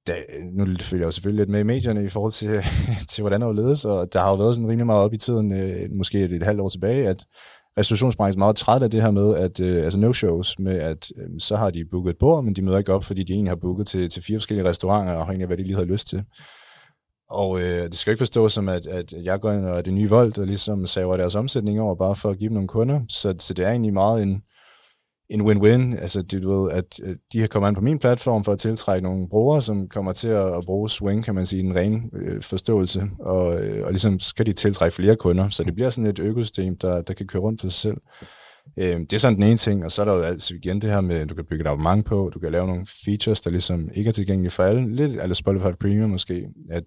[0.07, 0.15] da,
[0.53, 2.51] nu følger jeg jo selvfølgelig lidt med i medierne i forhold til,
[3.11, 5.17] til hvordan det var ledes, og der har jo været sådan rimelig meget op i
[5.17, 7.25] tiden, øh, måske et, et halvt år tilbage, at
[7.79, 11.29] restaurationsbranchen er meget træt af det her med, at øh, altså no-shows, med at øh,
[11.39, 13.57] så har de booket et bord, men de møder ikke op, fordi de egentlig har
[13.57, 16.25] booket til, til fire forskellige restauranter, og har egentlig hvad de lige har lyst til.
[17.31, 20.09] Og øh, det skal ikke forstås som, at, at jeg går ind og det nye
[20.09, 23.01] vold, og ligesom saver deres omsætning over, bare for at give dem nogle kunder.
[23.09, 24.43] Så, så det er egentlig meget en,
[25.31, 26.01] en win-win.
[26.01, 27.01] Altså, det, du ved, at
[27.33, 30.29] de har kommet an på min platform for at tiltrække nogle brugere, som kommer til
[30.29, 34.21] at, at bruge Swing, kan man sige, en ren øh, forståelse, og, øh, og ligesom
[34.21, 35.49] skal de tiltrække flere kunder.
[35.49, 37.97] Så det bliver sådan et økosystem, der, der kan køre rundt for sig selv.
[38.79, 40.91] Øh, det er sådan den ene ting, og så er der jo altså igen det
[40.91, 43.51] her med, at du kan bygge et abonnement på, du kan lave nogle features, der
[43.51, 46.85] ligesom ikke er tilgængelige for alle, lidt eller Spotify Premium måske, at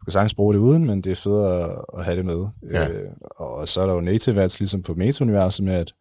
[0.00, 2.46] du kan sagtens bruge det uden, men det er federe at have det med.
[2.70, 2.88] Ja.
[2.88, 5.92] Øh, og så er der jo native ads, ligesom på Meta-universet med, at,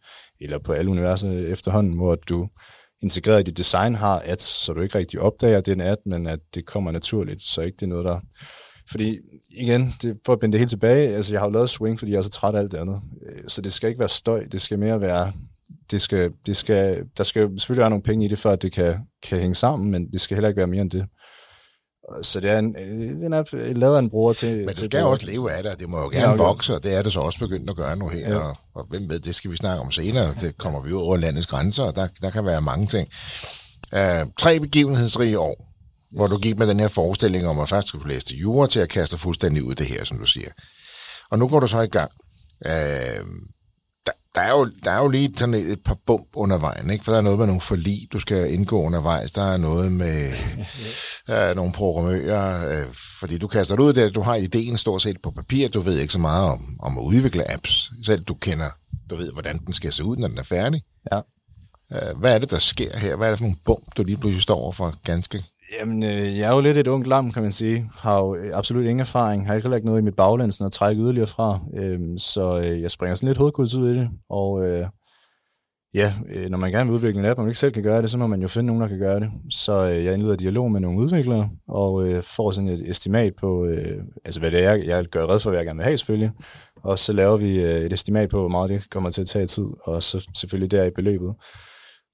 [0.42, 2.48] eller på alle universer efterhånden, hvor du
[3.02, 5.82] integreret i dit design har ads, så du ikke rigtig opdager, at det er en
[5.82, 8.20] ad, men at det kommer naturligt, så ikke det er noget, der
[8.90, 9.18] fordi
[9.50, 12.12] igen, det, for at binde det helt tilbage, altså jeg har jo lavet swing, fordi
[12.12, 13.02] jeg er så træt af alt det andet.
[13.26, 15.32] Øh, så det skal ikke være støj, det skal mere være,
[15.92, 18.72] det skal, det skal, der skal selvfølgelig være nogle penge i det, for at det
[18.72, 21.06] kan, kan hænge sammen, men det skal heller ikke være mere end det.
[22.22, 22.76] Så det er en,
[23.22, 24.58] den er lavet en bruger til...
[24.58, 26.84] Men du skal til også leve af det, det må jo gerne ja, vokse, og
[26.84, 28.38] det er det så også begyndt at gøre nu her, ja.
[28.38, 31.18] og, og hvem ved, det skal vi snakke om senere, det kommer vi ud over
[31.18, 33.10] landets grænser, og der, der kan være mange ting.
[33.94, 35.71] Uh, tre begivenhedsrige år,
[36.16, 38.80] hvor du gik med den her forestilling om, at først skulle læse til jura til
[38.80, 40.50] at kaste fuldstændig ud det her, som du siger.
[41.32, 42.12] Og nu går du så i gang.
[42.66, 43.26] Øh,
[44.06, 46.90] der, der, er jo, der er jo lige sådan et, et par bump under vejen,
[46.90, 47.04] ikke?
[47.04, 49.32] for der er noget med nogle forlig, du skal indgå undervejs.
[49.32, 50.32] Der er noget med
[51.30, 52.88] øh, nogle programmører, øh,
[53.20, 56.14] fordi du kaster ud der, du har ideen stort set på papir, du ved ikke
[56.14, 57.92] så meget om, om at udvikle apps.
[58.06, 58.70] Selv du kender,
[59.10, 60.82] du ved, hvordan den skal se ud, når den er færdig.
[61.12, 61.22] Ja.
[61.94, 63.16] Øh, hvad er det, der sker her?
[63.16, 65.44] Hvad er det for nogle bump, du lige pludselig står over for ganske
[65.80, 67.90] Jamen, øh, jeg er jo lidt et ungt lam, kan man sige.
[67.96, 69.48] Har jo øh, absolut ingen erfaring.
[69.48, 71.60] Har ikke heller ikke noget i mit baglæns at trække yderligere fra.
[71.78, 74.10] Øhm, så øh, jeg springer sådan lidt hovedkuds ud i det.
[74.30, 74.86] Og øh,
[75.94, 78.02] ja, øh, når man gerne vil udvikle en app, og man ikke selv kan gøre
[78.02, 79.32] det, så må man jo finde nogen, der kan gøre det.
[79.50, 83.66] Så øh, jeg indleder dialog med nogle udviklere, og øh, får sådan et estimat på,
[83.66, 86.32] øh, altså hvad det er, jeg gør red for, hvad jeg gerne vil have selvfølgelig.
[86.84, 89.48] Og så laver vi øh, et estimat på, hvor meget det kommer til at tage
[89.48, 91.34] tid, og så selvfølgelig der i beløbet.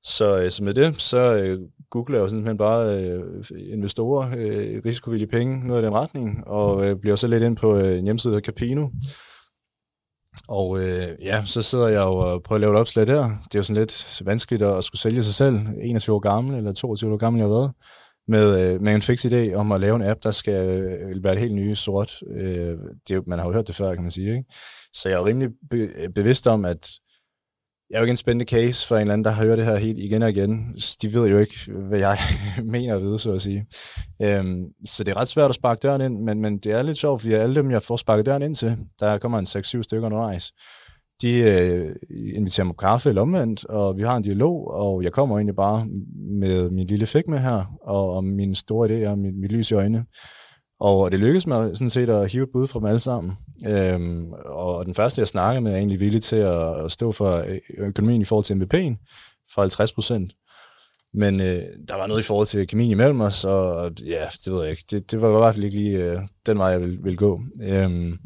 [0.04, 4.82] Så, øh, så med det, så øh, googler jeg jo simpelthen bare øh, investorer, øh,
[4.86, 8.04] risikovillige penge, noget i den retning, og øh, bliver så lidt ind på øh, en
[8.04, 8.88] hjemmeside, der Capino.
[10.48, 13.24] Og øh, ja, så sidder jeg og prøver at lave et opslag der.
[13.24, 15.60] Det er jo sådan lidt vanskeligt at, at skulle sælge sig selv.
[15.82, 17.72] 21 år gammel, eller 22 år gammel jeg har været.
[18.28, 21.34] Med, øh, med en fix idé om at lave en app, der skal øh, være
[21.34, 22.14] et helt nye sort.
[22.36, 24.30] Øh, det er, man har jo hørt det før, kan man sige.
[24.30, 24.54] Ikke?
[24.94, 26.90] Så jeg er rimelig be- bevidst om, at
[27.90, 29.66] jeg er jo ikke en spændende case for en eller anden, der har hørt det
[29.66, 30.76] her helt igen og igen.
[31.02, 32.18] De ved jo ikke, hvad jeg
[32.64, 33.66] mener at vide, så at sige.
[34.22, 36.98] Øhm, så det er ret svært at sparke døren ind, men, men det er lidt
[36.98, 39.46] sjovt, fordi alle dem, jeg får sparket døren ind til, der kommer en
[39.80, 40.52] 6-7 stykker undervejs,
[41.22, 41.96] de øh,
[42.36, 45.56] inviterer mig på kaffe eller omvendt, og vi har en dialog, og jeg kommer egentlig
[45.56, 45.88] bare
[46.40, 49.72] med min lille fik med her, og, og mine store idéer, og mit, mit lys
[49.72, 50.06] i øjnene.
[50.80, 53.34] Og det lykkedes mig sådan set at hive et bud fra dem alle sammen.
[53.68, 57.58] Øhm, og den første, jeg snakker med, er egentlig villig til at stå for øh,
[57.78, 58.96] økonomien i forhold til MVP'en
[59.54, 60.34] for 50 procent.
[61.14, 64.62] Men øh, der var noget i forhold til kemien imellem os, og ja, det ved
[64.62, 64.84] jeg ikke.
[64.92, 67.42] Det, det var i hvert fald ikke lige øh, den vej, jeg ville, ville gå.
[67.64, 68.18] Øhm,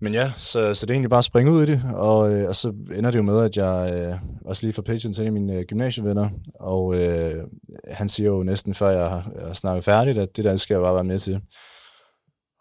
[0.00, 2.48] men ja, så, så det er egentlig bare at springe ud i det, og, øh,
[2.48, 5.26] og så ender det jo med, at jeg øh, også lige får pitchen til en
[5.26, 6.28] af mine øh, gymnasievenner,
[6.60, 7.44] og øh,
[7.90, 10.94] han siger jo næsten før jeg har, snakket færdigt, at det der skal jeg bare
[10.94, 11.40] være med til.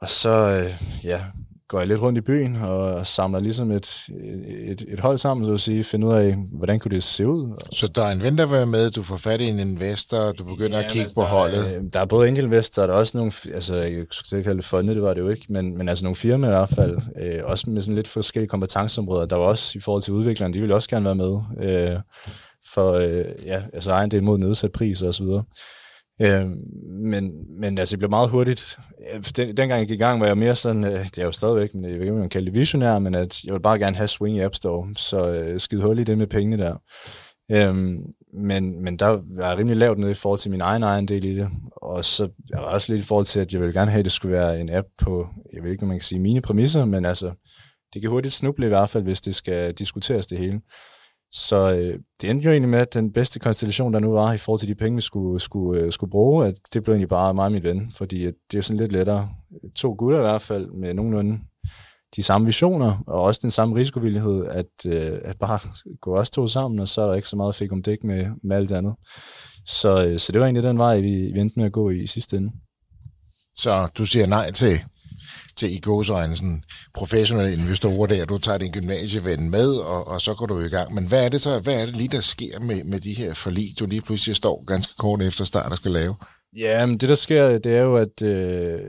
[0.02, 0.72] Og så, øh,
[1.04, 1.22] ja,
[1.68, 4.06] går jeg lidt rundt i byen og samler ligesom et,
[4.68, 7.64] et, et hold sammen, så at sige, finde ud af, hvordan kunne det se ud.
[7.72, 10.44] Så der er en ven, der vil med, du får fat i en investor, du
[10.44, 11.76] begynder ja, at kigge altså, på holdet?
[11.76, 14.94] Er, der er både enkeltinvestorer, der er også nogle, altså jeg skulle kalde det fonde,
[14.94, 17.70] det var det jo ikke, men, men altså nogle firmaer i hvert fald, øh, også
[17.70, 19.26] med sådan lidt forskellige kompetenceområder.
[19.26, 22.00] Der var også i forhold til udviklerne, de ville også gerne være med, øh,
[22.74, 25.44] for øh, ja, altså egen del mod nedsat pris og så videre.
[26.22, 26.50] Øh,
[27.04, 28.80] men, men altså, det blev meget hurtigt.
[29.14, 31.32] Øh, den, dengang jeg gik i gang, var jeg mere sådan, øh, det er jo
[31.32, 33.80] stadigvæk, men jeg ved ikke, om man kalde det visionær, men at jeg vil bare
[33.80, 36.78] gerne have swing i App Store, så øh, skide hul i det med pengene der.
[37.52, 37.98] Øhm,
[38.34, 41.36] men, men der var jeg rimelig lavt nede i forhold til min egen ejendel i
[41.36, 41.50] det,
[41.82, 44.06] og så jeg var også lidt i forhold til, at jeg ville gerne have, at
[44.06, 46.86] det skulle være en app på, jeg ved ikke, om man kan sige mine præmisser,
[46.86, 47.32] men altså,
[47.94, 50.62] det kan hurtigt snuble i hvert fald, hvis det skal diskuteres det hele.
[51.38, 54.38] Så øh, det endte jo egentlig med, at den bedste konstellation, der nu var i
[54.38, 57.34] forhold til de penge, vi skulle, skulle, øh, skulle bruge, at det blev egentlig bare
[57.34, 59.30] mig og min ven, fordi at det er sådan lidt lettere.
[59.76, 61.40] To gutter i hvert fald, med nogenlunde
[62.16, 65.60] de samme visioner, og også den samme risikovillighed, at, øh, at bare
[66.02, 68.26] gå os to sammen, og så er der ikke så meget fik om dæk med,
[68.44, 68.96] med alt andet.
[69.66, 71.98] Så, øh, så det var egentlig den vej, vi, vi endte med at gå i,
[72.00, 72.52] i sidste ende.
[73.54, 74.80] Så du siger nej til
[75.56, 76.64] til i gåsøjne sådan
[76.94, 80.94] professionelle investorer der, du tager din gymnasieven med, og, og så går du i gang.
[80.94, 83.34] Men hvad er det så, hvad er det lige, der sker med, med de her
[83.34, 86.16] forlig, du lige pludselig står ganske kort efter start og skal lave?
[86.58, 88.80] Ja, men det der sker, det er jo, at øh,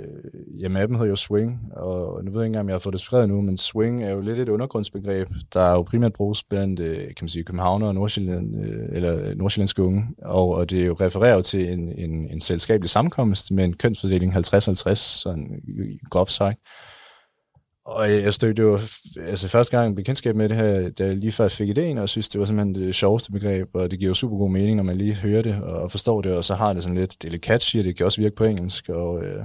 [0.60, 2.92] jamen, appen hedder jo Swing, og nu ved jeg ikke engang, om jeg har fået
[2.92, 6.42] det skrevet nu, men Swing er jo lidt et undergrundsbegreb, der er jo primært bruges
[6.42, 10.70] blandt, øh, kan man sige, københavner og Nordsjælland, øh, eller øh, nordsjællandske unge, og, og
[10.70, 10.86] det er
[11.34, 16.58] jo til en, en, en selskabelig sammenkomst med en kønsfordeling 50-50, sådan øh, groft sagt.
[17.88, 18.78] Og jeg stødte jo
[19.26, 22.28] altså første gang bekendtskab med det her, da jeg lige først fik idéen, og synes,
[22.28, 24.96] det var simpelthen det sjoveste begreb, og det giver jo super god mening, når man
[24.96, 27.44] lige hører det og forstår det, og så har det sådan lidt, det er lidt
[27.44, 29.44] catchy, og det kan også virke på engelsk, og øh,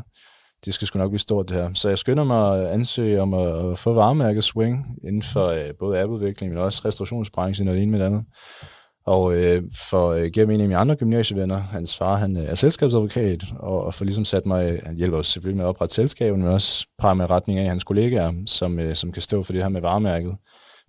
[0.65, 1.69] det skal sgu nok blive stort det her.
[1.73, 5.73] Så jeg skynder mig at ansøge om at, at få varemærket Swing inden for øh,
[5.79, 8.23] både appudvikling, men også restaurationsbranchen og det ene med det andet.
[9.05, 12.55] Og øh, for øh, gennem en af mine andre gymnasievenner, hans far, han øh, er
[12.55, 15.95] selskabsadvokat, og, og for ligesom sat mig, øh, han hjælper os selvfølgelig med at oprette
[15.95, 19.53] selskabet, men også par med retning af hans kollegaer, som, øh, som kan stå for
[19.53, 20.35] det her med varemærket.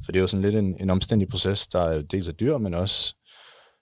[0.04, 2.58] For det er jo sådan lidt en, en omstændig proces, der er dels er dyr,
[2.58, 3.14] men også,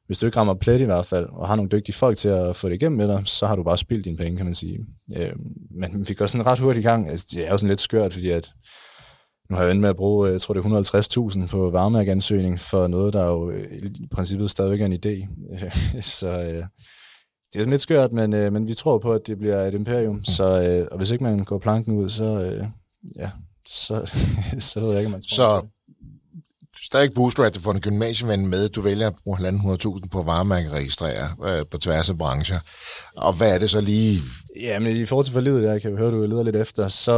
[0.07, 2.57] hvis du ikke rammer plet i hvert fald, og har nogle dygtige folk til at
[2.57, 4.79] få det igennem med dig, så har du bare spildt dine penge, kan man sige.
[5.17, 5.33] Øh,
[5.71, 7.11] men vi fik også sådan ret hurtigt i gang.
[7.11, 8.53] Altså, det er jo sådan lidt skørt, fordi at
[9.53, 12.87] nu har jeg vendt med at bruge, jeg tror det er 150.000 på varemærkeansøgning for
[12.87, 13.65] noget, der jo øh,
[14.01, 15.29] i princippet stadigvæk er en idé.
[16.19, 16.65] så øh,
[17.53, 19.75] det er sådan lidt skørt, men, øh, men vi tror på, at det bliver et
[19.75, 20.17] imperium.
[20.17, 20.25] Mm.
[20.25, 22.67] Så, øh, og hvis ikke man går planken ud, så, øh,
[23.17, 23.31] ja,
[23.67, 24.13] så,
[24.71, 25.67] så ved jeg ikke, man tror Så
[26.77, 28.69] stadig du får en gymnasieven med.
[28.69, 32.59] Du vælger at bruge 1.500.000 på varemærkeregistrere øh, på tværs af brancher.
[33.17, 34.21] Og hvad er det så lige?
[34.61, 37.13] Ja, men i forhold til forlidet, jeg kan høre, du leder lidt efter, så,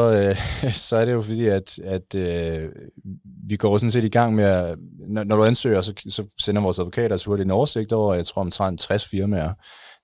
[0.65, 2.69] øh, så er det jo fordi, at, at øh,
[3.49, 6.63] vi går sådan set i gang med at, når, når du ansøger, så, så sender
[6.63, 9.53] vores advokater så hurtigt en oversigt over, jeg tror omtrent 60 firmaer,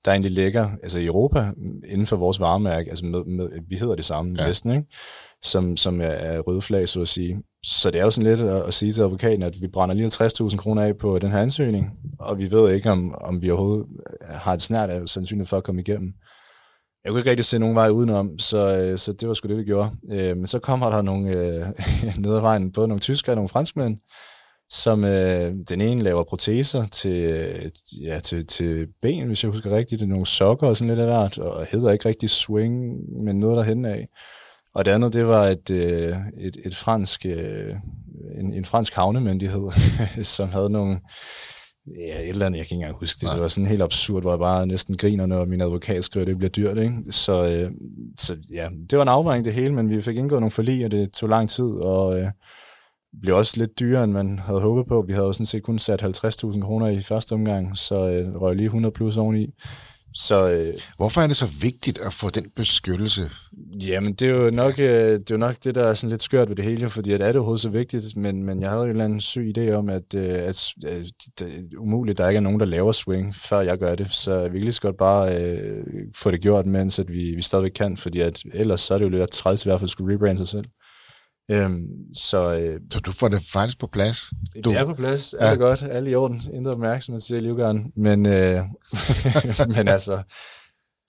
[0.05, 1.53] der egentlig ligger altså i Europa
[1.89, 4.47] inden for vores varemærke, altså med, med, vi hedder det samme ja.
[4.47, 4.87] næsten, ikke?
[5.43, 7.37] Som, som er, er røde flag, så at sige.
[7.63, 10.07] Så det er jo sådan lidt at, at sige til advokaten, at vi brænder lige
[10.51, 13.87] 50.000 kroner af på den her ansøgning, og vi ved ikke, om, om vi overhovedet
[14.23, 16.13] øh, har et snært af sandsynlighed for at komme igennem.
[17.05, 19.57] Jeg kunne ikke rigtig se nogen vej udenom, så, øh, så det var sgu det,
[19.57, 19.91] vi gjorde.
[20.13, 21.67] Øh, men så kommer der nogle øh,
[22.23, 23.99] ned ad vejen, både nogle tyskere og nogle franskmænd,
[24.71, 27.71] som øh, den ene laver proteser til, øh,
[28.03, 30.01] ja, til, til ben, hvis jeg husker rigtigt.
[30.01, 32.75] Det er nogle sokker og sådan lidt af hvert, og hedder ikke rigtig swing,
[33.25, 34.09] men noget der hen af.
[34.75, 37.75] Og det andet, det var et, øh, et, et fransk, øh,
[38.41, 39.71] en, en fransk havnemyndighed,
[40.37, 41.01] som havde nogle,
[41.87, 43.23] ja, et eller andet, jeg kan ikke engang huske det.
[43.23, 43.35] Nej.
[43.35, 46.29] Det var sådan helt absurd, hvor jeg bare næsten griner, når min advokat skriver, at
[46.29, 46.79] det bliver dyrt.
[46.79, 46.95] Ikke?
[47.11, 47.71] Så, øh,
[48.19, 50.91] så ja, det var en afvejning det hele, men vi fik indgået nogle forlig, og
[50.91, 52.29] det tog lang tid, og øh,
[53.23, 55.05] blev også lidt dyrere, end man havde håbet på.
[55.07, 58.57] Vi havde jo sådan set kun sat 50.000 kroner i første omgang, så øh, røg
[58.57, 59.55] lige 100 plus oveni.
[60.15, 63.23] Så, øh, Hvorfor er det så vigtigt at få den beskyttelse?
[63.81, 66.23] Jamen, det er jo nok, øh, det, er jo nok det, der er sådan lidt
[66.23, 68.81] skørt ved det hele, fordi at er det overhovedet så vigtigt, men, men jeg havde
[68.81, 71.07] jo en eller anden syg idé om, at, øh, at, at
[71.39, 74.11] det er umuligt, der ikke er nogen, der laver swing, før jeg gør det.
[74.11, 75.85] Så vi kan lige så godt bare øh,
[76.17, 79.05] få det gjort, mens at vi, vi stadigvæk kan, fordi at ellers så er det
[79.05, 80.65] jo lidt træls i hvert fald at skulle rebrande sig selv.
[81.51, 84.31] Øhm, så, øh, så du får det faktisk på plads?
[84.65, 85.47] Du, det er på plads, ja.
[85.47, 88.65] er godt, alle i orden, intet opmærksomhed til Livgarden, men, øh,
[89.77, 90.23] men altså,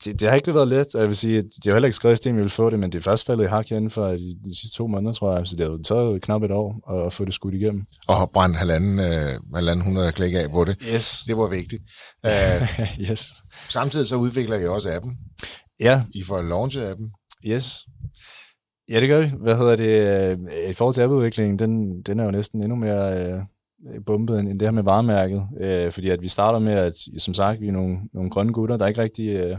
[0.05, 1.95] det, det har ikke været let, og jeg vil sige, at det har heller ikke
[1.95, 3.89] skrevet i sten, vi vil få det, men det er først faldet i hak inden
[3.89, 7.05] for de, de sidste to måneder, tror jeg, så det har taget knap et år
[7.05, 7.85] at få det skudt igennem.
[8.07, 10.77] Og har brændt halvanden, øh, halvanden hundrede klik af på det.
[10.93, 11.23] Yes.
[11.27, 11.81] Det var vigtigt.
[12.23, 13.27] Uh, yes.
[13.69, 15.17] Samtidig så udvikler I også appen.
[15.79, 16.03] Ja.
[16.15, 17.11] I får launche appen.
[17.45, 17.85] Yes.
[18.91, 19.31] Ja, det gør vi.
[19.39, 20.37] Hvad hedder det?
[20.47, 23.41] Øh, I forhold til appudviklingen, den, den er jo næsten endnu mere øh,
[24.05, 25.47] bumpet end det her med varemærket.
[25.61, 28.77] Øh, fordi at vi starter med, at som sagt, vi er nogle, nogle grønne gutter,
[28.77, 29.57] der ikke rigtig øh,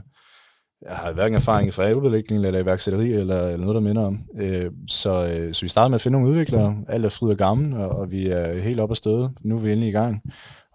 [0.86, 4.20] har hverken erfaring fra appudvikling eller iværksætteri eller, eller noget, der minder om.
[4.38, 6.76] Øh, så, øh, så vi starter med at finde nogle udviklere.
[6.88, 9.30] Alt er fryd og gammel, og, og vi er helt op og støde.
[9.40, 10.22] Nu er vi endelig i gang.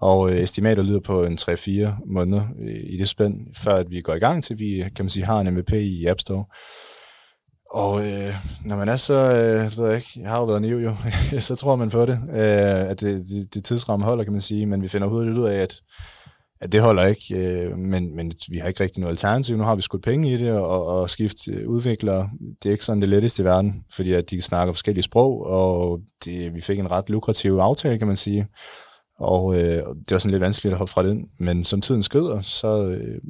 [0.01, 4.01] Og øh, estimater lyder på en 3-4 måneder øh, i det spænd, før at vi
[4.01, 6.45] går i gang til, vi kan man sige, har en MVP i App Store.
[7.71, 8.33] Og øh,
[8.65, 10.95] når man er så, øh, så ved jeg ikke, jeg har jo været niv jo,
[11.39, 14.65] så tror man på det, øh, at det, det, det tidsramme holder, kan man sige,
[14.65, 15.81] men vi finder hurtigt ud af, at,
[16.61, 19.57] at det holder ikke, øh, men, men vi har ikke rigtig noget alternativ.
[19.57, 22.29] Nu har vi skudt penge i det, og, og skift øh, udviklere,
[22.63, 25.99] det er ikke sådan det letteste i verden, fordi at de snakker forskellige sprog, og
[26.25, 28.47] det, vi fik en ret lukrativ aftale, kan man sige,
[29.19, 31.29] og øh, det var sådan lidt vanskeligt at hoppe fra den.
[31.37, 33.21] Men som tiden skrider, så øh,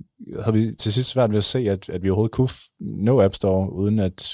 [0.44, 3.36] havde vi til sidst svært ved at se, at, at vi overhovedet kunne nå App
[3.36, 4.34] Store, uden at,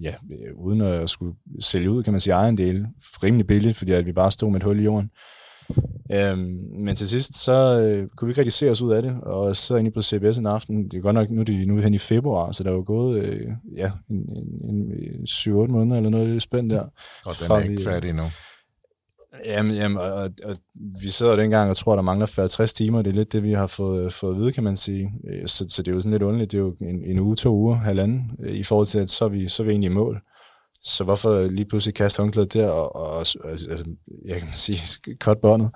[0.00, 0.14] ja,
[0.56, 2.86] uden at skulle sælge ud, kan man sige, egen del,
[3.22, 5.10] rimelig billigt, fordi at vi bare stod med et hul i jorden.
[6.12, 9.16] Øhm, men til sidst, så øh, kunne vi ikke rigtig se os ud af det,
[9.22, 11.82] og så inde på CBS en aften, det er godt nok, nu de, nu er
[11.82, 14.16] hen i februar, så der er jo gået øh, ja, en,
[14.64, 16.84] en, en 7-8 måneder eller noget, det er spændt der.
[17.26, 18.24] Og den er ikke vi, færdig endnu.
[19.44, 23.02] Jamen, jamen og, og, og vi sidder dengang og tror, der mangler 60 timer.
[23.02, 25.10] Det er lidt det, vi har fået, fået at vide, kan man sige.
[25.28, 26.52] Øh, så, så det er jo sådan lidt underligt.
[26.52, 29.24] Det er jo en, en uge, to uger, halvanden, øh, i forhold til, at så
[29.24, 30.20] er vi, så er vi egentlig i mål.
[30.84, 33.84] Så hvorfor lige pludselig kaste håndklædet der, og, og altså, altså,
[34.24, 34.78] jeg kan sige,
[35.24, 35.70] cut båndet.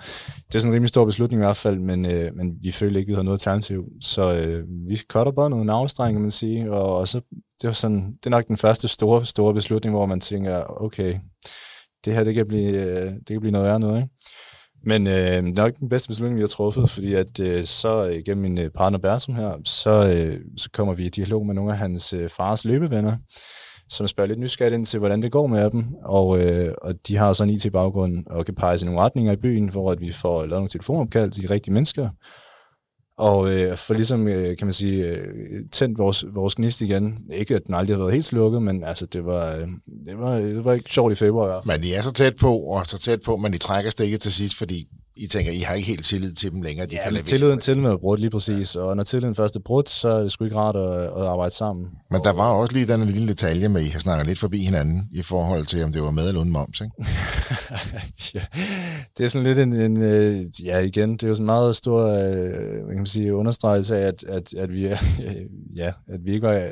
[0.48, 3.00] Det er sådan en rimelig stor beslutning i hvert fald, men, øh, men vi følte
[3.00, 3.84] ikke, vi havde noget alternativ.
[4.00, 7.20] Så øh, vi cutter båndet, en afstreng, kan man sige, og, og så,
[7.62, 11.14] det var sådan, det er nok den første store, store beslutning, hvor man tænker, okay,
[12.04, 13.96] det her det kan blive, øh, det kan blive noget værre noget.
[13.96, 14.14] Ikke?
[14.84, 18.06] Men øh, det er nok den bedste beslutning, vi har truffet, fordi at øh, så
[18.06, 21.54] øh, igennem min øh, partner Bertram her, så, øh, så kommer vi i dialog med
[21.54, 23.16] nogle af hans øh, fars løbevenner,
[23.88, 27.16] som spørger lidt nysgerrigt ind til, hvordan det går med dem, og, øh, og de
[27.16, 30.12] har sådan en IT-baggrund og kan pege sig nogle retninger i byen, hvor at vi
[30.12, 32.08] får lavet nogle telefonopkald til de rigtige mennesker,
[33.18, 37.18] og øh, for ligesom, øh, kan man sige, øh, tændt vores, vores gnist igen.
[37.32, 39.68] Ikke, at den aldrig har været helt slukket, men altså, det var, øh,
[40.06, 41.62] det var, det var ikke sjovt i februar.
[41.64, 44.32] Men de er så tæt på, og så tæt på, men I trækker stikket til
[44.32, 46.86] sidst, fordi i tænker, I har ikke helt tillid til dem længere.
[46.86, 47.24] De ja, kan levere.
[47.24, 48.80] tilliden til dem er brudt lige præcis, ja.
[48.80, 51.54] og når tilliden først er brudt, så er det sgu ikke rart at, at arbejde
[51.54, 51.86] sammen.
[52.10, 54.64] Men der var også lige den lille detalje med, at I har snakket lidt forbi
[54.64, 56.92] hinanden i forhold til, om det var med eller uden moms, ikke?
[58.34, 58.40] ja,
[59.18, 61.76] det er sådan lidt en, en, øh, ja igen, det er jo sådan en meget
[61.76, 64.96] stor, øh, kan man sige, understregelse af, at, at, at vi er,
[65.82, 66.68] ja, at vi ikke var,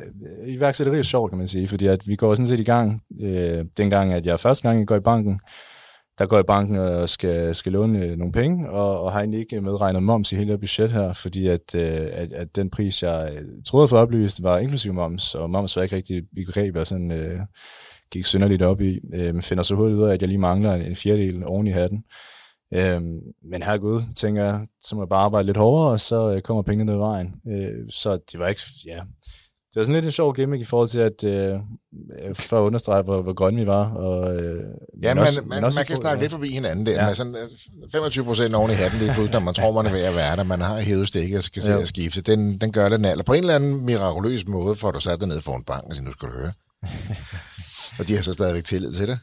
[0.46, 3.64] iværksætteri er sjovt, kan man sige, fordi at vi går sådan set i gang, øh,
[3.76, 5.40] dengang, at jeg første gang går i banken,
[6.18, 9.40] der går i banken og skal, skal låne øh, nogle penge, og, og har egentlig
[9.40, 13.02] ikke medregnet moms i hele det budget her, fordi at, øh, at, at den pris,
[13.02, 16.76] jeg øh, troede for oplyst, var inklusiv moms, og moms var ikke rigtig i greb,
[16.76, 17.40] og sådan, øh,
[18.10, 20.74] gik synderligt op i, øh, men finder så hurtigt ud af, at jeg lige mangler
[20.74, 22.04] en, en fjerdedel oven i hatten.
[22.74, 23.00] Øh,
[23.50, 26.62] men herregud, tænker jeg, så må jeg bare arbejde lidt hårdere, og så øh, kommer
[26.62, 27.34] pengene ned i vejen.
[27.48, 29.00] Øh, så det var ikke, ja,
[29.74, 31.58] det var sådan lidt en sjov gimmick i forhold til, at øh,
[32.34, 33.90] for at understrege, hvor, hvor grønne vi var.
[33.90, 34.62] Og, øh,
[35.02, 36.22] ja, men også, man, man, også man kan snakke ja.
[36.22, 36.92] lidt forbi hinanden der.
[36.92, 37.06] Ja.
[37.06, 37.36] Med sådan
[37.92, 40.16] 25 øh, procent oven i hatten lige pludselig, når man tror, man er ved at
[40.16, 40.42] være der.
[40.42, 41.80] Man har hævet stikket og skal se ja.
[41.80, 42.20] at skifte.
[42.20, 45.28] Den, den gør det Eller på en eller anden mirakuløs måde får du sat dig
[45.28, 46.52] ned foran banken og siger, nu skal du høre.
[47.98, 49.18] og de har så stadigvæk tillid til det.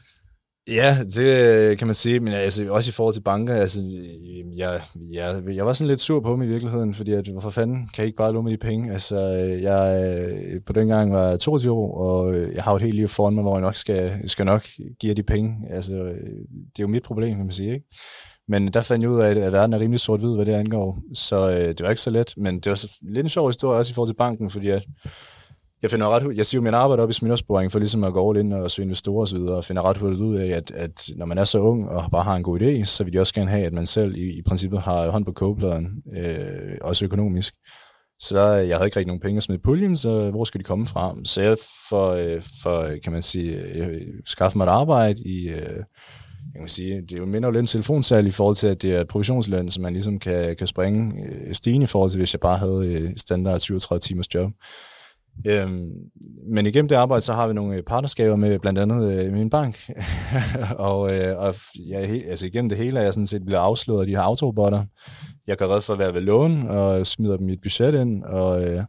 [0.68, 4.58] Ja, det øh, kan man sige, men altså, også i forhold til banker, altså, øh,
[4.58, 4.80] jeg,
[5.12, 8.02] jeg, jeg var sådan lidt sur på dem i virkeligheden, fordi at, hvorfor fanden kan
[8.02, 8.92] jeg ikke bare lumme de penge?
[8.92, 12.94] Altså, øh, jeg på den gang var 22 år, og jeg har jo et helt
[12.94, 14.66] liv foran mig, hvor jeg nok skal, skal nok
[15.00, 15.56] give de penge.
[15.70, 17.86] Altså, det er jo mit problem, kan man sige, ikke?
[18.48, 21.50] Men der fandt jeg ud af, at verden er rimelig sort-hvid, hvad det angår, så
[21.50, 23.92] øh, det var ikke så let, men det var så, lidt en sjov historie også
[23.92, 24.84] i forhold til banken, fordi at
[25.82, 28.40] jeg finder ret jeg siger min arbejde op i smittersporing for ligesom at gå all
[28.40, 31.38] ind og søge investorer osv., og finder ret hurtigt ud af, at, at når man
[31.38, 33.66] er så ung og bare har en god idé, så vil de også gerne have,
[33.66, 37.54] at man selv i, i princippet har hånd på kogepladen, øh, også økonomisk.
[38.20, 40.66] Så jeg havde ikke rigtig nogen penge at smide i puljen, så hvor skulle de
[40.66, 41.14] komme fra?
[41.24, 41.56] Så jeg
[41.88, 45.84] for, øh, for kan man sige, øh, skaffe mig et arbejde i, øh,
[46.54, 48.94] jeg kan sige, det er jo mindre lidt en telefonsal i forhold til, at det
[48.94, 52.40] er provisionsløn, så man ligesom kan, kan springe øh, stigende i forhold til, hvis jeg
[52.40, 54.50] bare havde øh, standard 37 timers job.
[55.46, 55.90] Øhm,
[56.46, 59.50] men igennem det arbejde, så har vi nogle øh, partnerskaber med blandt andet øh, min
[59.50, 59.90] bank.
[60.88, 61.54] og øh, og
[61.88, 64.22] ja, he, altså igennem det hele er jeg sådan set blevet afslået af de her
[64.22, 64.84] autobotter.
[65.46, 68.22] Jeg gør red for at være ved lån, og smider dem i et budget ind,
[68.22, 68.82] og, øh,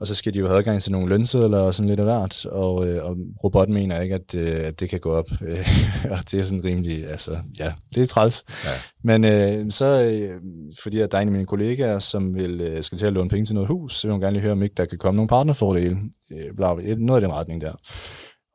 [0.00, 2.46] og så skal de jo have adgang til nogle lønsedler og sådan lidt af hvert,
[2.46, 5.30] og, øh, og robotten mener ikke, at, øh, at det kan gå op.
[6.12, 8.44] og det er sådan rimelig, altså ja, det er træls.
[8.64, 8.70] Ja.
[9.04, 10.40] Men øh, så, øh,
[10.82, 13.30] fordi at der er en af mine kollegaer, som vil, øh, skal til at låne
[13.30, 15.16] penge til noget hus, så vil hun gerne lige høre, om ikke der kan komme
[15.16, 15.96] nogle partnerfordele.
[16.32, 17.72] Øh, bla, bla, noget i den retning der.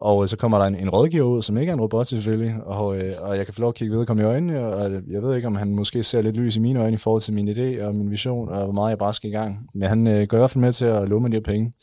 [0.02, 2.56] Og øh, så kommer der en, en rådgiver ud, som ikke er en robot selvfølgelig,
[2.64, 5.22] og, øh, og jeg kan få lov at kigge vedkommende i øjnene, og øh, jeg
[5.22, 7.50] ved ikke, om han måske ser lidt lys i mine øjne i forhold til min
[7.50, 9.58] idé og min vision, og hvor meget jeg bare skal i gang.
[9.74, 11.74] Men han øh, går i hvert fald med til at låne mig de her penge,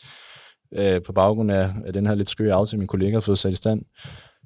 [0.76, 3.52] øh, på baggrund af, af den her lidt skøre aftale, min kollega har fået sat
[3.52, 3.82] i stand.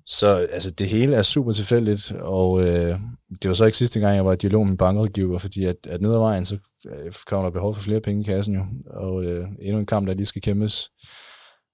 [0.07, 2.99] Så altså, det hele er super tilfældigt, og øh,
[3.43, 6.01] det var så ikke sidste gang, jeg var i dialog med bankrådgiver, fordi at, at
[6.01, 6.59] ned ad vejen, så
[6.89, 10.09] øh, kommer der behov for flere penge i kassen jo, og øh, endnu en kamp,
[10.09, 10.91] der lige skal kæmpes.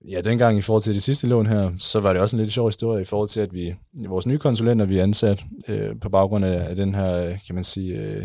[0.08, 2.54] Ja, dengang i forhold til det sidste lån her, så var det også en lidt
[2.54, 3.74] sjov historie i forhold til, at vi,
[4.08, 8.00] vores nye konsulenter, vi er ansat øh, på baggrund af, den her, kan man sige,
[8.00, 8.24] øh,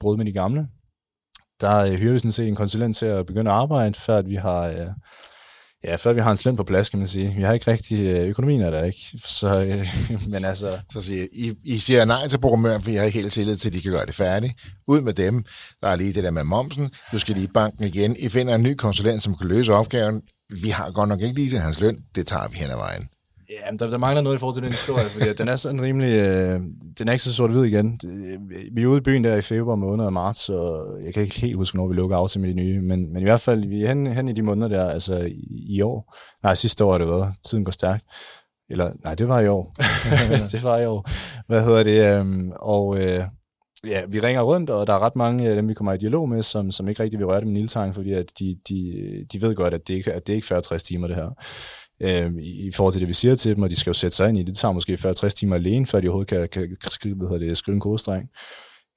[0.00, 0.66] brud med de gamle,
[1.60, 4.28] der øh, hyrer vi sådan set en konsulent til at begynde at arbejde, før at
[4.28, 4.86] vi har, øh,
[5.84, 7.34] ja, før vi har en slem på plads, kan man sige.
[7.36, 9.88] Vi har ikke rigtig, øh, økonomien er der ikke, så, øh,
[10.32, 10.78] men altså...
[10.92, 13.68] Så siger, I, I siger nej til programmøren, for I har ikke helt tillid til,
[13.68, 14.52] at de kan gøre det færdigt.
[14.86, 15.44] Ud med dem.
[15.82, 16.90] Der er lige det der med momsen.
[17.12, 18.16] Du skal lige i banken igen.
[18.16, 21.50] I finder en ny konsulent, som kan løse opgaven vi har godt nok ikke lige
[21.50, 23.08] til hans løn, det tager vi hen ad vejen.
[23.50, 25.82] Ja, men der, der mangler noget i forhold til den historie, fordi den er sådan
[25.82, 26.60] rimelig, øh,
[26.98, 28.00] den er ikke så sort-hvid igen.
[28.72, 31.40] Vi er ude i byen der i februar måned og marts, og jeg kan ikke
[31.40, 33.82] helt huske, når vi lukker af med de nye, men, men i hvert fald, vi
[33.84, 36.16] er hen, hen i de måneder der, altså i, i år.
[36.42, 37.34] Nej, sidste år er det været.
[37.44, 38.04] Tiden går stærkt.
[38.70, 39.74] Eller, nej, det var i år.
[40.52, 41.10] det var i år.
[41.46, 42.20] Hvad hedder det?
[42.20, 43.24] Um, og øh,
[43.86, 46.28] ja, vi ringer rundt, og der er ret mange af dem, vi kommer i dialog
[46.28, 49.42] med, som, som ikke rigtig vil røre det med Niltang, fordi at de, de, de
[49.42, 51.30] ved godt, at det, ikke, at det ikke er 40-60 timer, det her.
[52.00, 54.16] Øhm, i, I forhold til det, vi siger til dem, og de skal jo sætte
[54.16, 54.46] sig ind i det.
[54.46, 57.56] Det tager måske 40-60 timer alene, før de overhovedet kan, kan skrive, hvad hedder det,
[57.56, 58.28] skrive en kodestreng.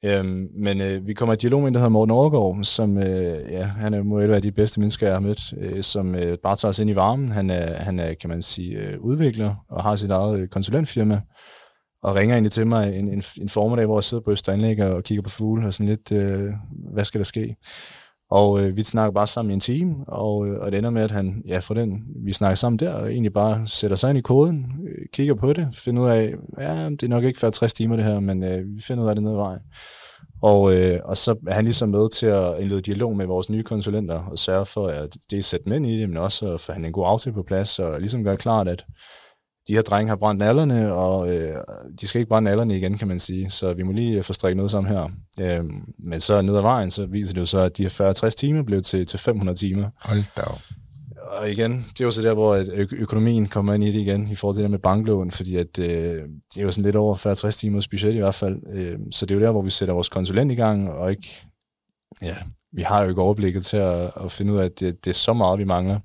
[0.06, 3.52] Øhm, men øh, vi kommer i dialog med en, der hedder Morten Overgaard, som øh,
[3.52, 6.56] ja, han er, må være de bedste mennesker, jeg har mødt, øh, som øh, bare
[6.56, 7.32] tager os ind i varmen.
[7.32, 11.22] Han er, han er kan man sige, øh, udvikler og har sit eget øh, konsulentfirma,
[12.04, 15.04] og ringer egentlig til mig en, en, en formiddag, hvor jeg sidder på Østanlæg og
[15.04, 16.54] kigger på fugle og sådan lidt, øh,
[16.94, 17.56] hvad skal der ske?
[18.32, 21.04] Og øh, vi snakker bare sammen i en time, og, øh, og det ender med,
[21.04, 24.18] at han, ja, for den, vi snakker sammen der, og egentlig bare sætter sig ind
[24.18, 27.74] i koden, øh, kigger på det, finder ud af, ja, det er nok ikke 60
[27.74, 29.60] timer det her, men øh, vi finder ud af det ned ad vejen.
[30.42, 33.64] Og, øh, og så er han ligesom med til at indlede dialog med vores nye
[33.64, 36.72] konsulenter, og sørge for, at det er sætte mænd i det, men også at få
[36.72, 38.86] han en god aftale på plads, og ligesom gøre klart, at
[39.72, 41.56] de her drenge har brændt nallerne, og øh,
[42.02, 43.50] de skal ikke brænde nallerne igen, kan man sige.
[43.50, 45.10] Så vi må lige øh, få strikket noget sammen her.
[45.40, 45.66] Øh,
[46.00, 48.64] men så ned ad vejen, så viser det jo så, at de her 40-60 timer
[48.64, 49.90] blev til, til 500 timer.
[50.00, 50.62] Hold da op.
[51.32, 54.32] Og igen, det er jo så der, hvor ø- økonomien kommer ind i det igen,
[54.32, 57.16] i forhold til det med banklån, fordi at, øh, det er jo sådan lidt over
[57.48, 58.58] 40-60 timers budget i hvert fald.
[58.74, 61.42] Øh, så det er jo der, hvor vi sætter vores konsulent i gang, og ikke,
[62.22, 62.36] ja,
[62.74, 65.16] vi har jo ikke overblikket til at, at finde ud af, at det, det er
[65.16, 66.00] så meget, vi mangler.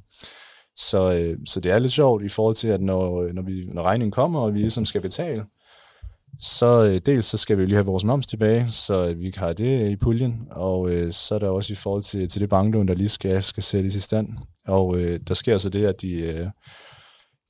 [0.77, 3.65] Så, øh, så det er lidt sjovt i forhold til, at når, øh, når, vi,
[3.75, 5.45] når regningen kommer, og vi ligesom skal betale,
[6.41, 9.33] så øh, dels så skal vi jo lige have vores moms tilbage, så øh, vi
[9.37, 12.41] har det øh, i puljen, og øh, så er der også i forhold til, til
[12.41, 14.29] det banklån, der lige skal, skal sættes i stand.
[14.67, 16.47] Og øh, der sker så det, at de, øh,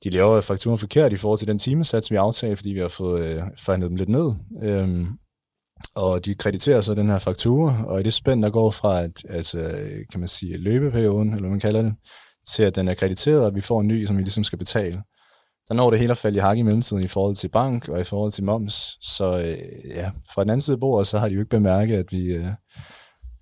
[0.03, 3.25] de laver fakturen forkert i forhold til den timesats, vi aftager, fordi vi har fået
[3.25, 4.31] øh, forhandlet dem lidt ned.
[4.63, 5.07] Øhm,
[5.95, 9.25] og de krediterer så den her faktura, og i det spænd, der går fra, at,
[9.29, 9.59] altså,
[10.11, 11.93] kan man sige, løbeperioden, eller hvad man kalder det,
[12.47, 15.01] til at den er krediteret, og vi får en ny, som vi ligesom skal betale.
[15.69, 18.01] Der når det hele at falde i hak i mellemtiden i forhold til bank og
[18.01, 18.97] i forhold til moms.
[19.01, 19.57] Så øh,
[19.95, 22.25] ja, fra den anden side af bordet, så har de jo ikke bemærket, at vi,
[22.25, 22.47] øh,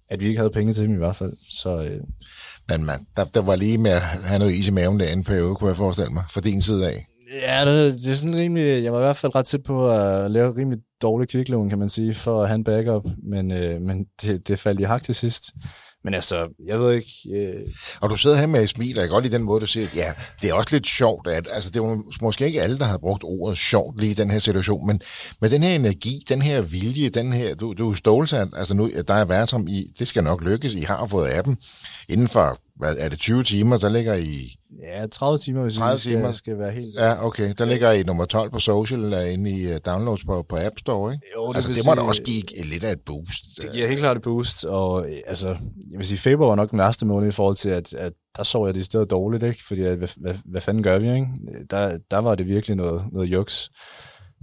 [0.09, 1.33] at vi ikke havde penge til dem i hvert fald.
[1.49, 2.01] Så, øh,
[2.69, 5.23] Men man, der, der var lige med at have noget is i maven der en
[5.23, 7.05] periode, kunne jeg forestille mig, fra din side af.
[7.41, 10.31] Ja, det, det er sådan rimelig, jeg var i hvert fald ret tæt på at
[10.31, 14.05] lave rimelig dårlig kviklån, kan man sige, for at have en backup, men, øh, men
[14.21, 15.43] det, det faldt i hak til sidst.
[16.05, 17.11] Men altså, jeg ved ikke...
[17.33, 17.73] Øh...
[18.01, 19.67] Og du sidder her med et smil, og jeg kan godt lide den måde, du
[19.67, 22.85] siger, ja, det er også lidt sjovt, at altså, det var måske ikke alle, der
[22.85, 25.01] havde brugt ordet sjovt lige i den her situation, men
[25.41, 28.91] med den her energi, den her vilje, den her, du, du er stålsat, altså nu,
[29.07, 31.57] der er værd som i, det skal nok lykkes, I har fået appen
[32.09, 35.99] inden for, hvad er det, 20 timer, der ligger I Ja, 30 timer, hvis 30
[35.99, 36.31] skal, timer.
[36.31, 36.95] skal være helt...
[36.95, 37.53] Ja, okay.
[37.57, 41.13] Der ligger I nummer 12 på social, inde i uh, downloads på, på App Store,
[41.13, 41.25] ikke?
[41.37, 43.43] Jo, det altså, det må sige, da også give lidt af et boost.
[43.61, 45.47] Det giver helt klart et boost, og altså,
[45.91, 48.43] jeg vil sige, februar var nok den værste måned i forhold til, at, at der
[48.43, 49.63] så jeg det i stedet dårligt, ikke?
[49.67, 51.27] Fordi, at, hvad, hvad, hvad fanden gør vi, ikke?
[51.69, 53.69] Der, der var det virkelig noget, noget juks.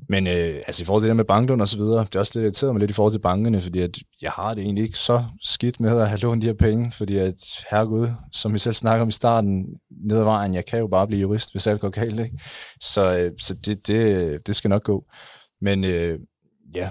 [0.09, 2.19] Men øh, altså i forhold til det der med banklån og så videre, det er
[2.19, 4.85] også lidt irriteret mig lidt i forhold til bankerne, fordi at jeg har det egentlig
[4.85, 7.35] ikke så skidt med at have lånt de her penge, fordi at
[7.71, 11.07] herregud, som vi selv snakker om i starten, ned ad vejen, jeg kan jo bare
[11.07, 12.39] blive jurist, hvis alt går galt, ikke?
[12.81, 15.05] Så, øh, så det, det, det skal nok gå.
[15.61, 16.19] Men øh,
[16.75, 16.91] ja,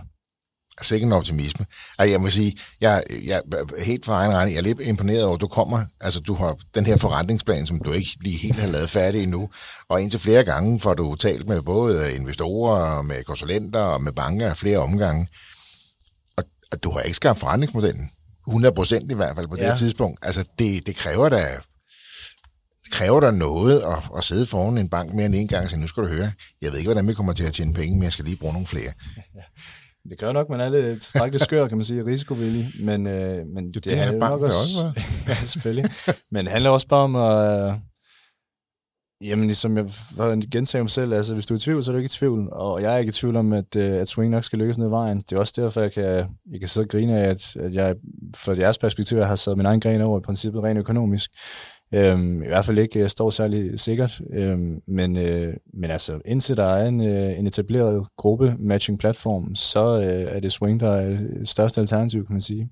[0.78, 1.66] altså ikke en optimisme.
[2.00, 3.42] Altså, jeg må sige, jeg, jeg
[3.80, 6.58] helt for egen regning, jeg er lidt imponeret over, at du kommer, altså du har
[6.76, 9.50] den her forretningsplan, som du ikke lige helt har lavet færdig endnu,
[9.90, 14.54] og indtil flere gange får du talt med både investorer, med konsulenter og med banker
[14.54, 15.28] flere omgange,
[16.38, 18.10] og, og du har ikke skabt forretningsmodellen.
[18.48, 19.70] 100 procent i hvert fald på ja.
[19.70, 20.20] det tidspunkt.
[20.22, 21.48] Altså det, det kræver da
[22.92, 25.88] kræver der noget at, at sidde foran en bank mere end en gang, så nu
[25.88, 28.14] skal du høre, jeg ved ikke, hvordan vi kommer til at tjene penge, men jeg
[28.14, 28.92] skal lige bruge nogle flere.
[30.10, 32.72] Det kræver nok, at man er lidt tilstrækkeligt skør, kan man sige, risikovillig.
[32.80, 35.92] Men, øh, men det, det er nok også, også ja, selvfølgelig.
[36.32, 37.72] Men det handler også bare om at...
[37.72, 37.80] Øh,
[39.22, 39.86] jamen, ligesom jeg
[40.52, 42.50] gentager mig selv, altså hvis du er i tvivl, så er du ikke i tvivl.
[42.52, 44.88] Og jeg er ikke i tvivl om, at, øh, at swing nok skal lykkes ned
[44.88, 45.18] i vejen.
[45.18, 46.04] Det er også derfor, jeg kan,
[46.52, 47.96] jeg kan sidde og grine af, at, at jeg
[48.36, 51.32] fra jeres perspektiv, jeg har sat min egen gren over i princippet rent økonomisk.
[51.94, 56.58] Øhm, I hvert fald ikke øh, står særlig sikkert, øhm, men, øh, men altså indtil
[56.58, 60.92] der er en, øh, en etableret gruppe matching platform, så øh, er det Swing, der
[60.92, 62.70] er det største alternativ, kan man sige.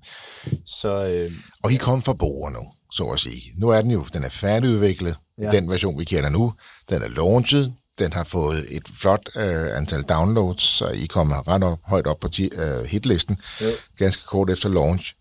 [0.66, 3.52] Så, øh, og I kom fra borger nu, så at sige.
[3.58, 5.50] Nu er den jo, den er færdigudviklet, ja.
[5.50, 6.52] den version, vi kender nu.
[6.90, 11.64] Den er launchet, den har fået et flot øh, antal downloads, så I kommer ret
[11.64, 13.66] op, højt op på ti, øh, hitlisten, jo.
[13.98, 15.14] ganske kort efter launch.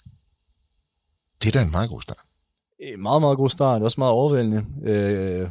[1.43, 2.28] Det er da en meget god start.
[2.83, 3.81] Øh, meget, meget god start.
[3.81, 4.65] Også meget overvældende.
[4.83, 5.47] Øh,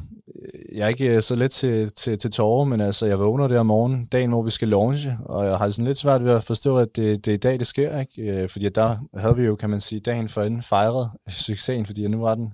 [0.75, 3.61] jeg er ikke øh, så let til, til, til tårer, men altså, jeg vågner der
[3.61, 6.45] om morgenen, dagen hvor vi skal launche, og jeg har sådan lidt svært ved at
[6.45, 8.01] forstå, at det, det er i dag, det sker.
[8.01, 8.23] Ikke?
[8.23, 12.09] Øh, fordi der havde vi jo, kan man sige, dagen for inden fejret succesen, fordi
[12.09, 12.53] nu var den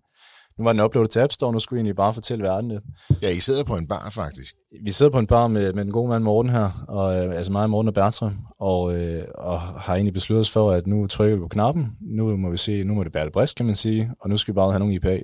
[0.59, 2.81] nu var den uploadet til App Store, nu skulle vi egentlig bare fortælle verden det.
[3.23, 4.55] Ja, I sidder på en bar faktisk.
[4.85, 7.53] Vi sidder på en bar med, med den gode mand Morten her, og, øh, altså
[7.53, 11.37] mig, Morten og Bertram, og, øh, og har egentlig besluttet os for, at nu trykker
[11.37, 14.11] vi på knappen, nu må vi se, nu må det bære brist, kan man sige,
[14.21, 15.21] og nu skal vi bare have nogle IPA.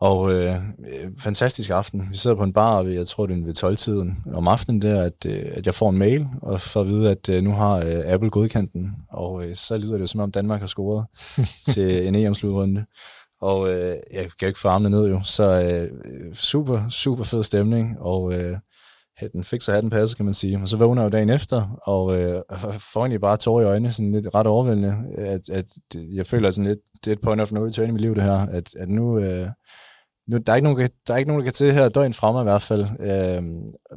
[0.00, 0.56] Og øh,
[1.18, 2.08] fantastisk aften.
[2.10, 5.02] Vi sidder på en bar, og jeg tror, det er ved 12-tiden om aftenen der,
[5.02, 7.76] at, øh, at jeg får en mail, og får at vide, at øh, nu har
[7.76, 8.92] øh, Apple godkendt den.
[9.10, 11.06] Og øh, så lyder det jo, som om Danmark har scoret
[11.74, 12.84] til en EM-slutrunde.
[13.46, 15.20] Og øh, jeg kan jo ikke få armene ned jo.
[15.22, 18.58] Så øh, super, super fed stemning, og øh,
[19.32, 20.58] den fik så hatten passe, kan man sige.
[20.58, 22.42] Og så vågner jeg jo dagen efter, og øh,
[22.92, 26.68] får egentlig bare tårer i øjnene, sådan lidt ret overvældende, at, at jeg føler sådan
[26.68, 28.88] lidt, det er et point of no return i mit liv, det her, at, at
[28.88, 29.48] nu, øh,
[30.28, 32.32] nu der, er ikke nogen, der er ikke nogen, der kan til her døgn fra
[32.32, 32.86] mig i hvert fald.
[33.00, 33.42] Øh,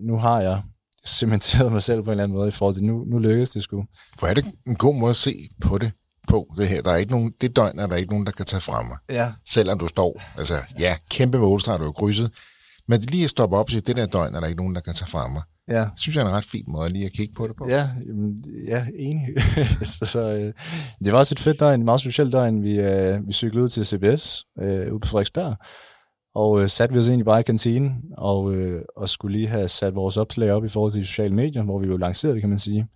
[0.02, 0.62] nu har jeg
[1.06, 3.64] cementeret mig selv på en eller anden måde i forhold til, nu, nu lykkedes det
[3.64, 3.86] sgu.
[4.20, 5.92] Hvor er det en god måde at se på det?
[6.30, 6.82] På det her.
[6.82, 8.98] Der er ikke nogen, det døgn er der ikke nogen, der kan tage fra mig.
[9.10, 9.32] Ja.
[9.50, 12.32] Selvom du står, altså ja, kæmpe målstreg, du har krydset.
[12.88, 14.82] Men lige at stoppe op og sige, det der døgn er der ikke nogen, der
[14.82, 15.42] kan tage fra mig.
[15.70, 15.80] Ja.
[15.80, 17.68] Det synes jeg er en ret fin måde lige at kigge på det på.
[17.70, 17.90] Ja,
[18.68, 19.28] ja enig.
[19.92, 20.54] så, så, øh,
[21.06, 22.64] det var også et fedt døgn, et meget specielt døgn.
[22.64, 25.56] Vi, øh, vi cyklede ud til CBS øh, ude på Frederiksberg,
[26.36, 29.68] og øh, satte vi os egentlig bare i kantinen, og, øh, og skulle lige have
[29.68, 32.42] sat vores opslag op i forhold til de sociale medier, hvor vi jo lancerede det,
[32.42, 32.88] kan man sige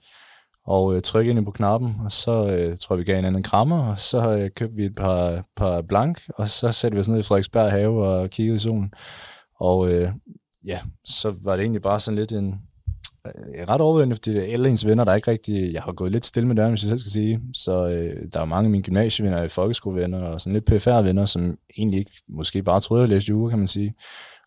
[0.65, 3.43] og øh, trykke ind på knappen, og så øh, tror jeg, vi gav en anden
[3.43, 7.07] krammer, og så øh, købte vi et par, par blank, og så satte vi os
[7.07, 8.93] ned i Frederiksberg have og kiggede i solen.
[9.59, 10.11] Og øh,
[10.65, 12.55] ja, så var det egentlig bare sådan lidt en
[13.27, 15.73] øh, ret overvældende, fordi det er alle ens venner, der er ikke rigtig...
[15.73, 17.41] Jeg har gået lidt stille med døren, hvis jeg selv skal sige.
[17.53, 21.57] Så øh, der er mange af mine gymnasievenner, øh, folkeskolevenner og sådan lidt PFR-venner, som
[21.77, 23.93] egentlig ikke måske bare troede, at jeg læste jure, kan man sige.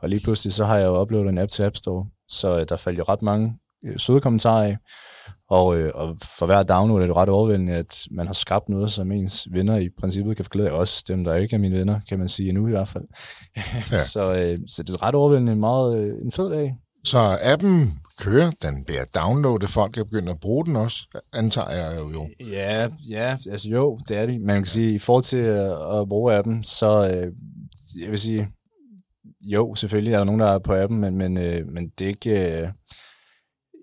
[0.02, 2.66] Og lige pludselig så har jeg jo uploadet en app til App Store, så øh,
[2.68, 4.76] der faldt jo ret mange øh, søde kommentarer af.
[5.50, 8.92] Og, øh, og for hver download er det ret overvældende, at man har skabt noget,
[8.92, 10.72] som ens venner i princippet kan få glæde af.
[10.72, 13.04] Også dem, der ikke er mine venner, kan man sige endnu i hvert fald.
[13.92, 13.98] Ja.
[13.98, 16.76] så, øh, så det er ret overvældende, meget øh, en fed dag.
[17.04, 21.98] Så appen kører, den bliver downloadet, folk er begyndt at bruge den også, antager jeg
[21.98, 22.10] jo.
[22.10, 22.28] jo.
[22.50, 24.40] Ja, ja, altså jo, det er det.
[24.40, 27.32] Man kan sige, i forhold til at, at bruge appen, så øh,
[28.02, 28.48] jeg vil sige,
[29.40, 32.08] jo, selvfølgelig er der nogen, der er på appen, men, men, øh, men det er
[32.08, 32.60] ikke...
[32.60, 32.68] Øh,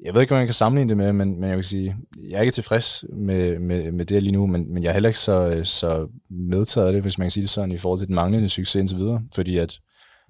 [0.04, 1.95] jeg ved ikke, om jeg kan sammenligne det med, men, men jeg vil sige,
[2.30, 5.10] jeg er ikke tilfreds med, med, med det lige nu, men, men jeg er heller
[5.10, 8.08] ikke så, så medtaget af det, hvis man kan sige det sådan, i forhold til
[8.08, 9.80] den manglende succes indtil videre, fordi at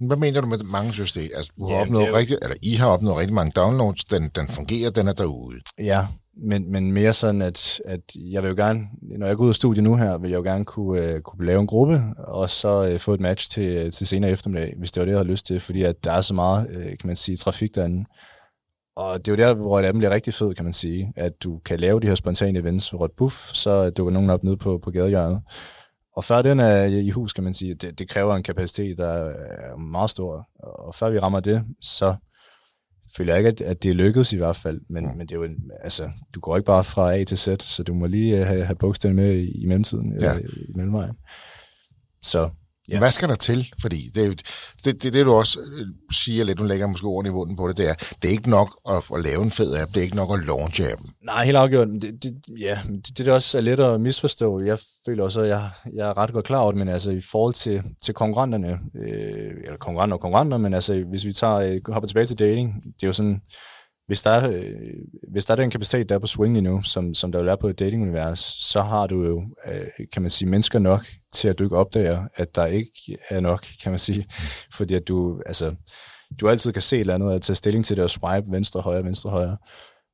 [0.08, 1.30] hvad mener du med mange succes?
[1.36, 2.16] Altså, du har ja, opnået jo...
[2.16, 5.60] rigtig, eller I har opnået rigtig mange downloads, den, den fungerer, den er derude.
[5.78, 6.08] Ja,
[6.38, 9.56] men, men mere sådan, at, at jeg vil jo gerne, når jeg går ud af
[9.56, 12.92] studiet nu her, vil jeg jo gerne kunne, uh, kunne lave en gruppe, og så
[12.94, 15.46] uh, få et match til, til senere eftermiddag, hvis det var det, jeg havde lyst
[15.46, 18.06] til, fordi at der er så meget, uh, kan man sige, trafik derinde.
[18.96, 21.60] Og det er jo der, hvor det bliver rigtig fed, kan man sige, at du
[21.66, 24.78] kan lave de her spontane events, hvor et buff, så dukker nogen op nede på,
[24.78, 25.42] på gadehjørnet.
[26.16, 29.08] Og før den er i hus, kan man sige, det, det kræver en kapacitet, der
[29.08, 30.48] er meget stor.
[30.60, 32.16] Og før vi rammer det, så
[33.18, 35.18] føler ikke, at, at det lykkedes i hvert fald, men, mm.
[35.18, 37.84] men det er jo en, altså, du går ikke bare fra A til Z, så
[37.84, 40.34] du må lige uh, have, have bogstaven med i, i mellemtiden, ja.
[40.34, 41.16] eller i mellemvejen.
[42.22, 42.50] Så
[42.90, 42.98] Ja.
[42.98, 43.74] Hvad skal der til?
[43.82, 44.42] Fordi det,
[44.86, 47.68] det, det, det, du også øh, siger lidt, nu lægger måske ordene i munden på
[47.68, 50.04] det, det er, det er ikke nok at, at lave en fed app, det er
[50.04, 51.10] ikke nok at launche appen.
[51.24, 51.88] Nej, helt afgjort.
[51.88, 54.62] Det, det, ja, det, det, det også er let at misforstå.
[54.62, 57.22] Jeg føler også, at jeg, jeg er ret godt klar over det, men altså i
[57.22, 61.82] forhold til, til konkurrenterne, øh, eller konkurrenter og konkurrenter, men altså hvis vi tager, øh,
[61.88, 63.42] hopper tilbage til dating, det er jo sådan,
[64.08, 64.64] hvis der, er, øh,
[65.32, 67.46] hvis der er den kapacitet, der er på Swing lige nu, som, som der vil
[67.46, 71.48] være på et datingunivers, så har du jo, øh, kan man sige, mennesker nok til,
[71.48, 74.26] at du ikke opdager, at der ikke er nok, kan man sige.
[74.78, 75.76] Fordi at du, altså,
[76.40, 78.82] du altid kan se et eller andet, at tage stilling til det og swipe venstre,
[78.82, 79.58] højre, venstre, højre.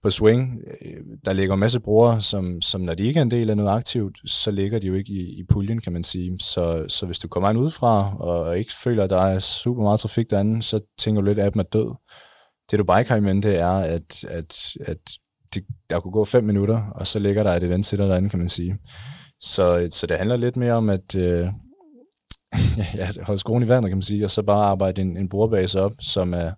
[0.04, 3.32] På Swing, øh, der ligger en masse brugere, som, som når de ikke er en
[3.32, 6.40] del af noget aktivt, så ligger de jo ikke i, i puljen, kan man sige.
[6.40, 10.00] Så, så hvis du kommer ind udefra, og ikke føler, at der er super meget
[10.00, 11.96] trafik derinde, så tænker du lidt, at appen er død
[12.72, 14.97] det du bare ikke har i mente, er, at, at, at
[15.53, 18.39] det, der kunne gå fem minutter, og så ligger der et event til derinde, kan
[18.39, 18.78] man sige.
[19.41, 21.47] Så, så det handler lidt mere om at øh,
[22.95, 25.82] ja, holde skruen i vandet, kan man sige, og så bare arbejde en, en brugerbase
[25.82, 26.51] op, som er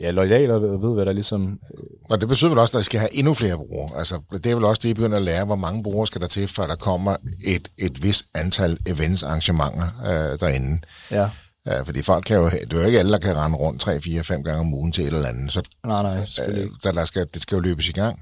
[0.00, 1.42] ja, lojal og ved, hvad der ligesom...
[1.42, 2.10] Øh...
[2.10, 3.98] Og det betyder vel også, at der skal have endnu flere brugere.
[3.98, 6.26] Altså, det er vel også det, I begynder at lære, hvor mange brugere skal der
[6.26, 7.16] til, før der kommer
[7.46, 10.80] et, et vis antal events, arrangementer øh, derinde.
[11.10, 11.30] Ja.
[11.66, 14.00] Ja, fordi folk kan jo, det er jo ikke alle, der kan rende rundt 3,
[14.00, 15.52] 4, 5 gange om ugen til et eller andet.
[15.52, 18.20] Så, nej, nej, selvfølgelig Så der skal, det skal jo løbes i gang.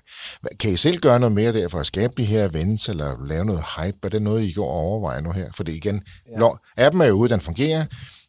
[0.60, 3.44] Kan I selv gøre noget mere der for at skabe de her events, eller lave
[3.44, 3.98] noget hype?
[4.02, 5.52] Er det noget, I går og overvejer nu her?
[5.52, 6.38] Fordi igen, ja.
[6.38, 7.84] når appen er jo ude, den fungerer,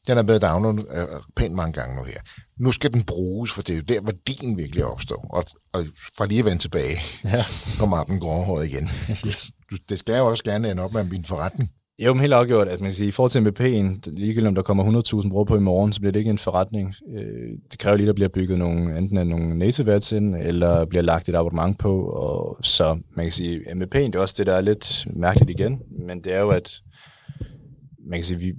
[0.08, 2.20] den er blevet downloadet øh, pænt mange gange nu her.
[2.60, 5.28] Nu skal den bruges, for det er jo der, værdien virkelig opstår.
[5.30, 5.86] Og, og
[6.18, 7.46] for lige at vende tilbage, ja.
[7.80, 8.90] kommer appen gråhåret igen.
[9.28, 9.52] yes.
[9.90, 11.72] det skal jo også gerne ende op med min forretning.
[12.06, 14.62] Jo, men helt afgjort, at man kan sige, i forhold til MVP'en, ligegyldigt om der
[14.62, 16.94] kommer 100.000 brugere på i morgen, så bliver det ikke en forretning.
[17.14, 20.36] Øh, det kræver lige, at der bliver bygget nogle, enten af nogle native ads ind,
[20.36, 22.04] eller bliver lagt et abonnement på.
[22.06, 25.80] Og så man kan sige, MVP'en, det er også det, der er lidt mærkeligt igen,
[26.08, 26.82] men det er jo, at
[28.10, 28.54] man kan sige, vi,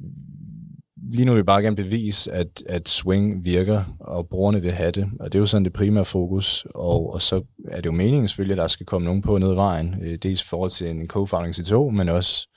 [1.13, 4.91] lige nu vil vi bare gerne bevise, at, at Swing virker, og brugerne vil have
[4.91, 5.11] det.
[5.21, 6.67] Og det er jo sådan det primære fokus.
[6.75, 9.49] Og, og så er det jo meningen selvfølgelig, at der skal komme nogen på ned
[9.49, 9.95] ad vejen.
[10.03, 12.49] Øh, dels i forhold til en co-founding CTO, men også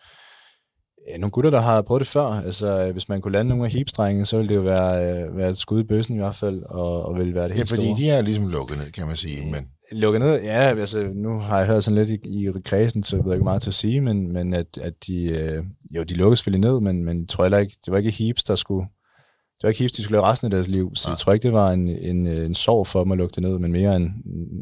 [1.20, 2.26] nogle gutter, der har prøvet det før.
[2.26, 5.50] Altså, hvis man kunne lande nogle af heapstrengene, så ville det jo være, øh, være
[5.50, 7.88] et skud i bøssen i hvert fald, og, og ville være det helt Ja, fordi
[7.88, 7.98] store.
[7.98, 9.46] de er ligesom lukket ned, kan man sige.
[9.46, 9.68] Men...
[9.92, 10.42] Lukket ned?
[10.42, 13.44] Ja, altså, nu har jeg hørt sådan lidt i, i kredsen, så jeg ved ikke
[13.44, 16.80] meget til at sige, men, men at, at de, øh, jo, de lukkede selvfølgelig ned,
[16.80, 18.88] men, men jeg tror heller ikke, det var ikke heaps, der skulle,
[19.58, 21.12] det var ikke heaps, de skulle lave resten af deres liv, så ja.
[21.12, 23.60] jeg tror ikke, det var en, en, en sorg for dem at lukke det ned,
[23.60, 24.14] men mere en,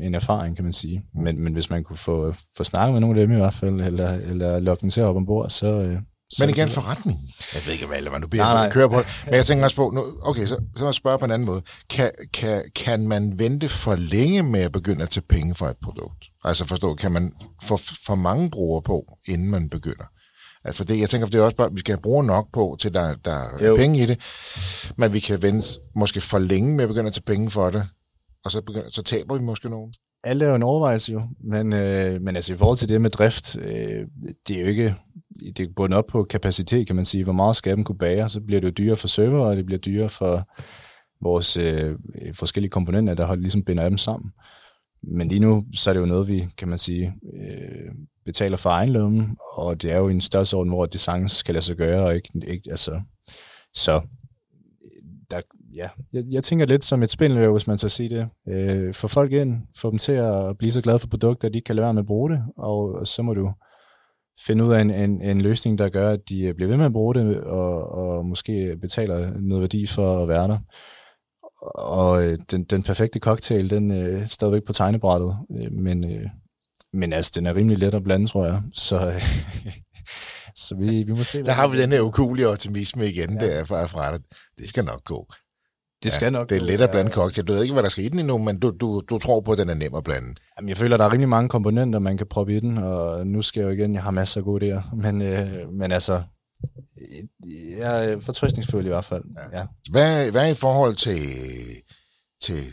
[0.02, 1.04] en erfaring, kan man sige.
[1.16, 1.22] Mm.
[1.22, 3.82] Men, men hvis man kunne få, få snakket med nogle af dem i hvert fald,
[3.82, 5.98] eller, eller lukke dem til at hoppe ombord, så, øh,
[6.40, 7.20] men igen forretning.
[7.54, 8.96] Jeg ved ikke, hvad du beder nej, køre på.
[9.26, 11.46] Men jeg tænker også på, nu, okay, så, så må jeg spørge på en anden
[11.46, 11.62] måde.
[11.90, 15.78] Kan, kan, kan man vente for længe med at begynde at tage penge for et
[15.84, 16.26] produkt?
[16.44, 20.06] Altså forstå, kan man få for mange brugere på, inden man begynder?
[20.64, 22.48] Altså, for det, jeg tænker, for det er også bare, at vi skal bruge nok
[22.54, 24.20] på, til der, der er penge i det.
[24.98, 27.84] Men vi kan vente måske for længe med at begynde at tage penge for det,
[28.46, 29.94] og så, begynder, så taber vi måske nogen.
[30.24, 33.10] Alt er jo en overvejelse jo, men, øh, men altså i forhold til det med
[33.10, 34.08] drift, øh,
[34.48, 34.96] det er jo ikke,
[35.40, 37.24] det er bundet op på kapacitet, kan man sige.
[37.24, 38.30] Hvor meget skal dem kunne bære?
[38.30, 40.48] Så bliver det jo dyrere for server, og det bliver dyrere for
[41.22, 41.96] vores øh,
[42.34, 44.32] forskellige komponenter, der holder, ligesom binder dem sammen.
[45.04, 47.92] Men lige nu, så er det jo noget, vi, kan man sige, øh,
[48.26, 51.66] betaler for egen lomme, og det er jo en størrelsesorden, hvor det sagtens kan lade
[51.66, 53.02] sig gøre, og ikke, ikke altså,
[53.74, 55.42] så øh, der,
[55.76, 58.30] ja, jeg, jeg tænker lidt som et spindelvæv, hvis man så sige det.
[58.48, 61.62] Øh, få folk ind, få dem til at blive så glade for produkter, at de
[61.62, 63.52] kan lade være med at bruge det, og, og så må du
[64.40, 66.86] finde ud af en, en, en løsning, der gør, at de øh, bliver ved med
[66.86, 70.58] at bruge det, og, og måske betaler noget værdi for at være der.
[71.76, 76.28] Og øh, den, den perfekte cocktail, den er øh, stadigvæk på tegnebrættet, øh, men, øh,
[76.94, 78.62] men altså, den er rimelig let at blande, tror jeg.
[78.74, 79.22] Så, øh,
[80.66, 81.44] så vi, vi må se.
[81.44, 83.48] Der har vi den her ukulige optimisme igen, ja.
[83.48, 84.22] der fra, fra det.
[84.58, 85.28] Det skal nok gå.
[86.06, 86.50] Det skal ja, nok.
[86.50, 87.48] Det er let at blande cocktail.
[87.48, 89.52] Du ved ikke, hvad der skal i den endnu, men du, du, du tror på,
[89.52, 90.36] at den er nem at blande.
[90.58, 93.28] Jamen, jeg føler, at der er rimelig mange komponenter, man kan proppe i den, og
[93.28, 94.96] nu skal jeg jo igen, jeg har masser af gode idéer.
[94.96, 96.24] Men, øh, men altså,
[97.80, 99.24] jeg er fortrystningsfuld i hvert fald.
[99.54, 99.60] Ja.
[99.60, 99.66] Ja.
[99.92, 101.20] Hvad, hvad i forhold til,
[102.42, 102.64] til,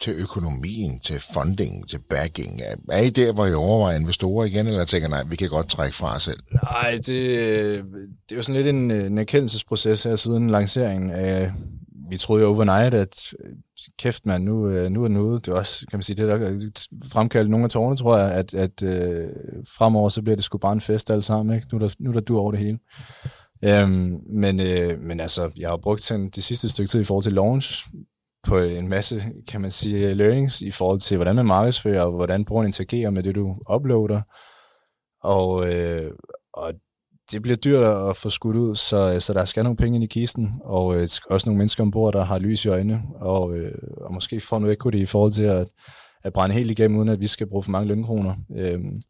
[0.00, 2.60] til økonomien, til funding, til backing?
[2.90, 5.96] Er I der, hvor I overvejer investorer igen, eller tænker nej, vi kan godt trække
[5.96, 6.40] fra os selv?
[6.52, 11.52] Nej, det, det er jo sådan lidt en, en erkendelsesproces her siden lanceringen af
[12.10, 13.52] vi troede jo overnight, at øh,
[13.98, 15.34] kæft mand, nu, øh, nu er den ude.
[15.34, 16.60] Det er også, kan man sige, det der øh,
[17.12, 19.28] fremkaldte nogle af tårne, tror jeg, at, at øh,
[19.76, 21.56] fremover så bliver det sgu bare en fest alle sammen.
[21.56, 21.66] Ikke?
[21.72, 22.78] Nu, er der, nu er der du over det hele.
[23.64, 27.22] Øhm, men, øh, men altså, jeg har brugt sådan, det sidste stykke tid i forhold
[27.22, 27.86] til launch,
[28.42, 32.44] på en masse, kan man sige, learnings i forhold til, hvordan man markedsfører, og hvordan
[32.44, 34.20] brugeren interagerer med det, du uploader.
[35.22, 36.12] Og, øh,
[36.52, 36.72] og
[37.32, 40.04] det bliver dyrt at få skudt ud, så, øh, så der skal nogle penge ind
[40.04, 43.72] i kisten, og øh, også nogle mennesker ombord, der har lys i øjnene, og, øh,
[44.00, 45.68] og måske får noget equity i forhold til at,
[46.24, 48.34] at brænde helt igennem, uden at vi skal bruge for mange lønkroner.
[48.56, 49.02] Øhm, øh,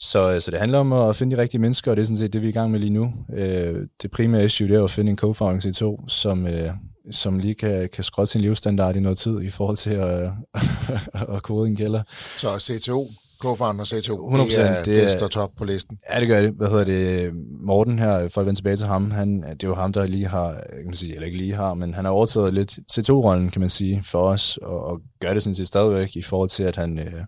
[0.00, 2.32] så, så det handler om at finde de rigtige mennesker, og det er sådan set
[2.32, 3.12] det, vi er i gang med lige nu.
[3.34, 6.70] Øh, det primære issue det er at finde en co-founding til to, som, øh,
[7.10, 10.30] som lige kan, kan skrotte sin livsstandard i noget tid i forhold til at,
[11.34, 12.02] at kode en kælder.
[12.36, 13.06] Så CTO,
[13.44, 15.98] co-founder C2, 100%, det, er, det, det står top på listen.
[16.12, 16.52] Ja, det gør det.
[16.52, 17.32] Hvad hedder det?
[17.60, 20.26] Morten her, for at vende tilbage til ham, han, det er jo ham, der lige
[20.26, 23.60] har, kan man sige, eller ikke lige har, men han har overtaget lidt C2-rollen, kan
[23.60, 26.76] man sige, for os, og, og gør det sådan set stadigvæk i forhold til, at
[26.76, 26.98] han...
[26.98, 27.24] Øh,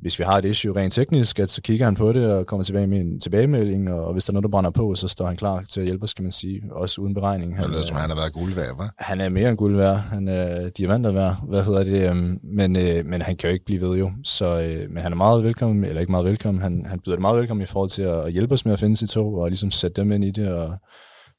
[0.00, 2.64] hvis vi har et issue rent teknisk, at så kigger han på det og kommer
[2.64, 5.36] tilbage med en tilbagemelding, og hvis der er noget, der brænder på, så står han
[5.36, 7.56] klar til at hjælpe os, kan man sige, også uden beregning.
[7.56, 8.88] Han, det som han har været guld værd, hva'?
[8.98, 9.96] Han er mere end guld værd.
[9.96, 12.10] Han er diamanter værd, hvad hedder det?
[12.10, 14.12] Øhm, men, øh, men han kan jo ikke blive ved jo.
[14.24, 17.20] Så, øh, men han er meget velkommen, eller ikke meget velkommen, han, han byder det
[17.20, 19.70] meget velkommen i forhold til at, hjælpe os med at finde sit tog, og ligesom
[19.70, 20.74] sætte dem ind i det, og,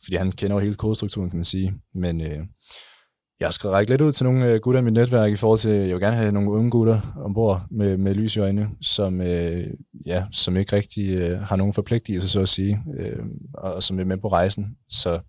[0.04, 1.74] fordi han kender jo hele kodestrukturen, kan man sige.
[1.96, 2.40] Men øh,
[3.40, 5.72] jeg skal række lidt ud til nogle øh, gutter i mit netværk i forhold til,
[5.72, 9.68] jeg vil gerne have nogle unge gutter ombord med, med lys i øjnene, som, øh,
[10.06, 14.04] ja, som ikke rigtig øh, har nogen forpligtelser, så at sige, øh, og som er
[14.04, 14.78] med på rejsen.
[14.90, 15.20] Så,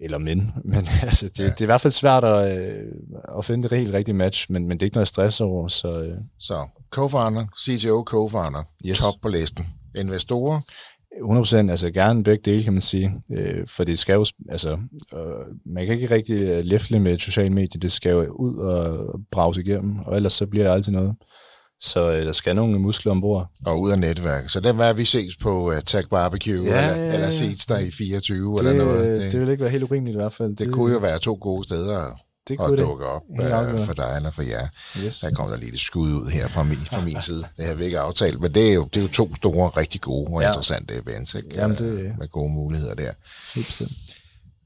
[0.00, 1.44] eller men, men altså, det, ja.
[1.44, 2.92] det er i hvert fald svært at, øh,
[3.38, 5.68] at finde det helt rigtige match, men, men det er ikke noget stress over.
[5.68, 6.18] Så, øh.
[6.38, 8.98] så co-founder, CTO co-founder, yes.
[8.98, 9.66] top på listen.
[9.96, 10.60] Investorer?
[11.12, 13.12] 100% altså gerne begge dele, kan man sige.
[13.32, 14.78] Øh, for det skal jo, altså,
[15.14, 18.56] øh, man kan ikke rigtig øh, læfle med et socialt medie, det skal jo ud
[18.56, 21.14] og brause igennem, og ellers så bliver det altid noget.
[21.80, 23.46] Så øh, der skal nogle muskler ombord.
[23.66, 24.50] Og ud af netværk.
[24.50, 27.90] Så den var vi ses på uh, Tag Barbecue, ja, eller, eller ses der i
[27.90, 29.20] 24 det, eller noget.
[29.20, 30.50] Det, det vil ikke være helt urimeligt i hvert fald.
[30.50, 32.12] Det, det kunne jo være to gode steder
[32.50, 32.86] det kunne og det.
[32.86, 34.68] dukke op uh, for dig eller for jer.
[35.04, 35.20] Yes.
[35.20, 37.44] Der kommer der lige et skud ud her fra min, fra min side.
[37.56, 40.00] Det har vi ikke aftalt, men det er jo, det er jo to store, rigtig
[40.00, 40.48] gode og ja.
[40.48, 41.48] interessante events, ikke?
[41.54, 43.12] Jamen det, med gode muligheder der.
[43.54, 43.92] Helt bestemt.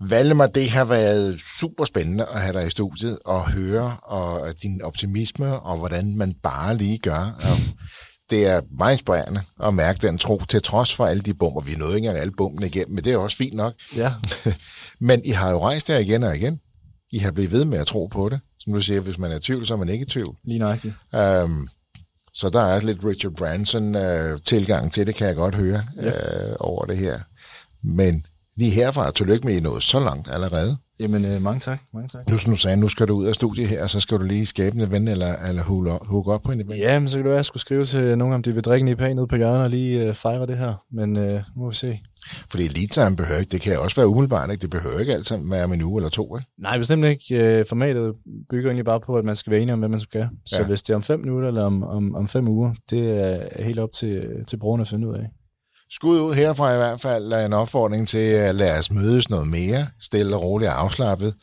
[0.01, 4.83] Valdemar, det har været super spændende at have dig i studiet og høre og din
[4.83, 7.41] optimisme og hvordan man bare lige gør.
[8.31, 11.61] Det er meget inspirerende at mærke den tro, til trods for alle de bomber.
[11.61, 13.75] Vi nåede ikke engang alle bombene igennem, men det er også fint nok.
[13.97, 14.13] Ja.
[15.09, 16.61] men I har jo rejst der igen og igen.
[17.15, 18.41] I har blivet ved med at tro på det.
[18.59, 20.37] Som du siger, hvis man er i tvivl, så er man ikke i tvivl.
[20.45, 20.95] Lige nøjagtigt.
[21.13, 21.69] Um,
[22.33, 26.51] så der er lidt Richard Branson-tilgang uh, til det, kan jeg godt høre ja.
[26.51, 27.21] uh, over det her.
[27.83, 30.77] Men lige herfra, tillykke med, I noget så langt allerede.
[31.01, 31.81] Jamen, øh, mange tak.
[31.95, 32.31] Mange tak.
[32.31, 34.23] Nu som du sagde, nu skal du ud af studiet her, og så skal du
[34.23, 35.63] lige skabe en event, eller, eller
[36.05, 36.79] hook op på en event.
[36.79, 38.65] Ja, men så kan det være, at jeg skulle skrive til nogen, om de vil
[38.65, 40.75] drikke en IPA ned på hjørnet og lige øh, fejre det her.
[40.93, 42.01] Men øh, nu må vi se.
[42.51, 44.63] Fordi lead time behøver ikke, det kan også være umiddelbart, ikke?
[44.63, 46.49] Det behøver ikke altid være med en uge eller to, ikke?
[46.59, 47.59] Nej, bestemt ikke.
[47.59, 48.15] Øh, formatet
[48.51, 50.29] bygger egentlig bare på, at man skal være enig om, hvad man skal.
[50.47, 50.67] Så ja.
[50.67, 53.79] hvis det er om fem minutter eller om, om, om fem uger, det er helt
[53.79, 55.27] op til, til brugerne at finde ud af.
[55.95, 59.87] Skud ud herfra i hvert fald en opfordring til at lade os mødes noget mere,
[60.01, 61.35] stille og roligt og afslappet.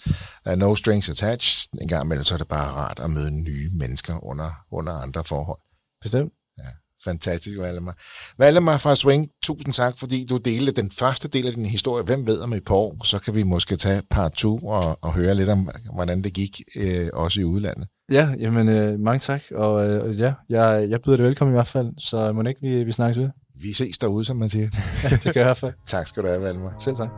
[0.49, 1.69] Uh, no strings attached.
[1.81, 5.23] En gang imellem så er det bare rart at møde nye mennesker under, under andre
[5.23, 5.59] forhold.
[6.01, 6.33] Bestemt.
[6.57, 6.69] Ja,
[7.03, 7.97] fantastisk, Valdemar.
[8.37, 12.03] Valdemar fra Swing, tusind tak, fordi du delte den første del af din historie.
[12.03, 15.13] Hvem ved om et par år, så kan vi måske tage part 2 og, og
[15.13, 17.87] høre lidt om, hvordan det gik, øh, også i udlandet.
[18.11, 21.67] Ja, jamen øh, mange tak, og øh, ja, jeg, jeg byder det velkommen i hvert
[21.67, 23.29] fald, så må ikke vi, vi snakkes ved
[23.61, 24.69] vi ses derude, som man siger.
[25.03, 25.73] ja, det gør jeg fald.
[25.85, 26.73] tak skal du have, Valmar.
[26.79, 27.09] Selv tak.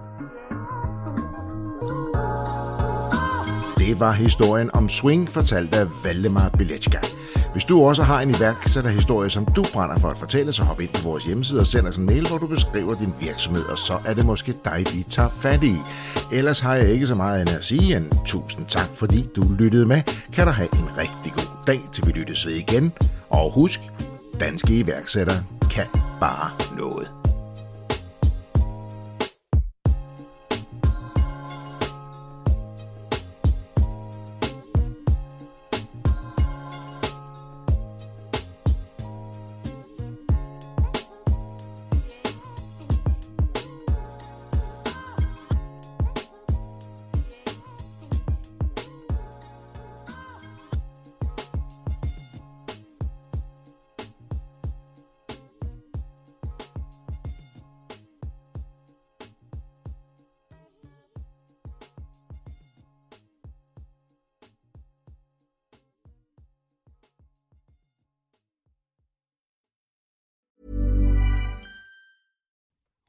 [3.78, 7.00] Det var historien om Swing, fortalt af Valdemar Bilecka.
[7.54, 10.90] Hvis du også har en iværksætterhistorie, som du brænder for at fortælle, så hop ind
[10.90, 14.00] på vores hjemmeside og send os en mail, hvor du beskriver din virksomhed, og så
[14.06, 15.76] er det måske dig, vi tager fat i.
[16.32, 19.86] Ellers har jeg ikke så meget end at sige end tusind tak, fordi du lyttede
[19.86, 20.02] med.
[20.34, 22.92] Kan du have en rigtig god dag, til vi lyttes ved igen.
[23.30, 23.80] Og husk,
[24.40, 25.88] danske iværksættere kan
[26.20, 27.23] bare noget.